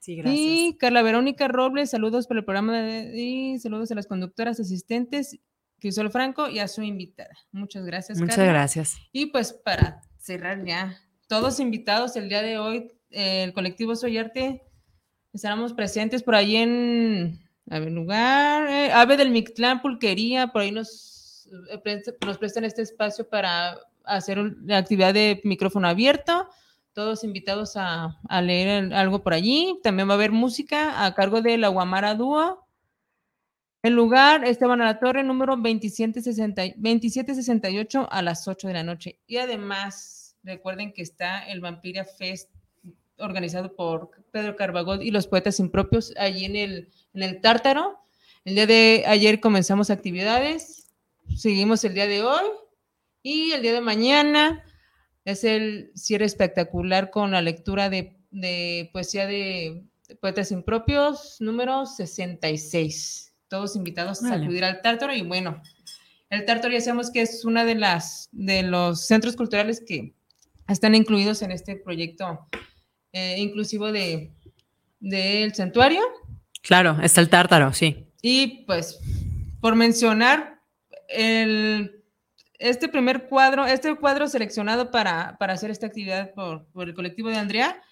[0.00, 0.38] Sí, gracias.
[0.38, 5.38] Y Carla Verónica Robles, saludos por el programa de- y saludos a las conductoras asistentes,
[5.80, 7.34] Crisol Franco y a su invitada.
[7.52, 8.18] Muchas gracias.
[8.18, 8.52] Muchas Carla.
[8.52, 8.96] gracias.
[9.12, 14.18] Y pues para cerrar ya, todos invitados el día de hoy, eh, el colectivo Soy
[14.18, 14.62] Arte,
[15.32, 20.70] estaremos presentes por ahí en, a ver, lugar, eh, Ave del Mictlán, Pulquería, por ahí
[20.70, 21.48] nos,
[21.84, 26.48] eh, nos prestan este espacio para hacer la actividad de micrófono abierto.
[26.92, 29.78] Todos invitados a, leer algo por allí.
[29.82, 32.64] También va a haber música a cargo de la Guamara Dúo.
[33.82, 38.82] El lugar, Esteban a la Torre, número 2760 y- 2768 a las 8 de la
[38.82, 39.18] noche.
[39.26, 42.50] Y además, recuerden que está el Vampiria Fest
[43.18, 47.98] organizado por Pedro Carbagol y los poetas impropios allí en el, en el Tártaro.
[48.44, 50.92] El día de ayer comenzamos actividades,
[51.36, 52.44] seguimos el día de hoy
[53.24, 54.62] y el día de mañana
[55.24, 61.86] es el cierre espectacular con la lectura de, de poesía de, de poetas impropios número
[61.86, 65.62] 66 todos invitados a acudir al Tártaro y bueno,
[66.28, 70.14] el Tártaro ya sabemos que es una de las de los centros culturales que
[70.68, 72.46] están incluidos en este proyecto
[73.12, 74.32] eh, inclusivo de
[75.00, 76.02] del santuario.
[76.62, 78.06] Claro, está el tártaro, sí.
[78.22, 78.98] y pues
[79.60, 80.60] por mencionar
[81.08, 81.93] el
[82.64, 87.28] este primer cuadro, este cuadro seleccionado para, para hacer esta actividad por, por el colectivo
[87.28, 87.82] de Andrea,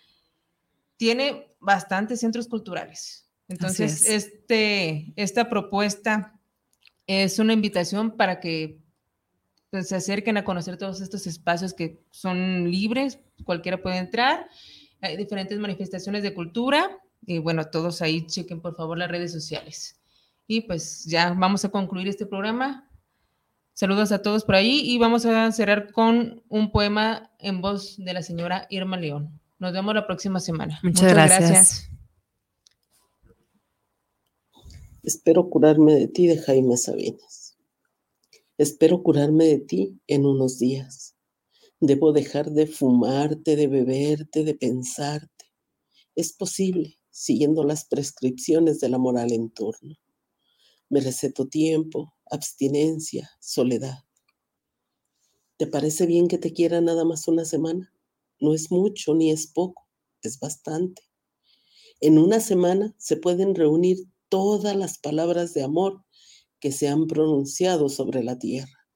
[0.97, 3.29] tiene bastantes centros culturales.
[3.49, 4.27] Entonces, es.
[4.27, 6.41] este, esta propuesta
[7.07, 8.81] es una invitación para que
[9.70, 14.49] pues, se acerquen a conocer todos estos espacios que son libres, cualquiera puede entrar.
[15.03, 20.01] Hay diferentes manifestaciones de cultura y bueno, todos ahí chequen por favor las redes sociales.
[20.47, 22.89] Y pues ya vamos a concluir este programa.
[23.75, 28.12] Saludos a todos por ahí y vamos a cerrar con un poema en voz de
[28.12, 29.41] la señora Irma León.
[29.59, 30.79] Nos vemos la próxima semana.
[30.83, 31.89] Muchas gracias.
[35.03, 37.57] Espero curarme de ti de Jaime Sabines.
[38.59, 41.16] Espero curarme de ti en unos días.
[41.81, 45.47] Debo dejar de fumarte, de beberte, de pensarte.
[46.14, 49.97] Es posible, siguiendo las prescripciones de la moral en turno.
[50.91, 54.05] Me receto tiempo, abstinencia, soledad.
[55.59, 57.93] ¿Te parece bien que te quiera nada más una semana?
[58.41, 59.87] No es mucho ni es poco,
[60.22, 61.03] es bastante.
[62.01, 63.99] En una semana se pueden reunir
[64.30, 66.05] todas las palabras de amor
[66.59, 68.89] que se han pronunciado sobre la tierra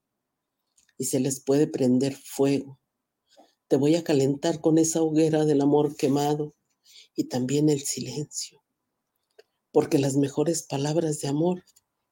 [0.97, 2.81] y se les puede prender fuego.
[3.69, 6.57] Te voy a calentar con esa hoguera del amor quemado
[7.15, 8.65] y también el silencio,
[9.73, 11.65] porque las mejores palabras de amor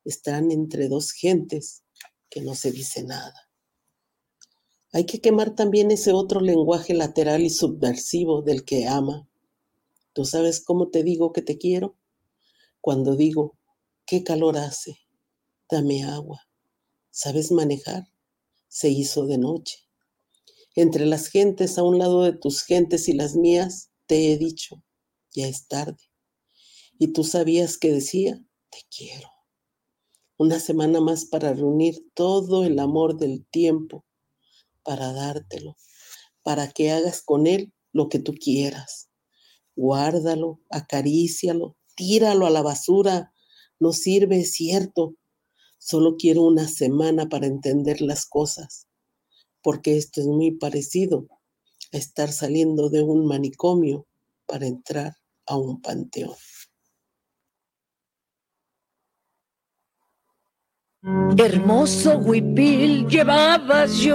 [0.05, 1.83] están entre dos gentes
[2.31, 3.49] que no se dice nada.
[4.93, 9.29] Hay que quemar también ese otro lenguaje lateral y subversivo del que ama.
[10.13, 11.97] ¿Tú sabes cómo te digo que te quiero?
[12.81, 13.59] Cuando digo,
[14.07, 14.99] qué calor hace,
[15.69, 16.49] dame agua.
[17.11, 18.09] ¿Sabes manejar?
[18.69, 19.79] Se hizo de noche.
[20.77, 24.83] Entre las gentes, a un lado de tus gentes y las mías, te he dicho,
[25.33, 26.03] ya es tarde.
[26.99, 28.41] Y tú sabías que decía,
[28.71, 29.34] te quiero.
[30.37, 34.05] Una semana más para reunir todo el amor del tiempo,
[34.83, 35.77] para dártelo,
[36.43, 39.09] para que hagas con él lo que tú quieras.
[39.77, 43.33] Guárdalo, acarícialo, tíralo a la basura.
[43.79, 45.15] No sirve, es cierto.
[45.79, 48.89] Solo quiero una semana para entender las cosas,
[49.63, 51.29] porque esto es muy parecido
[51.93, 54.09] a estar saliendo de un manicomio
[54.47, 55.15] para entrar
[55.47, 56.35] a un panteón.
[61.37, 64.13] Hermoso huipil llevabas yo.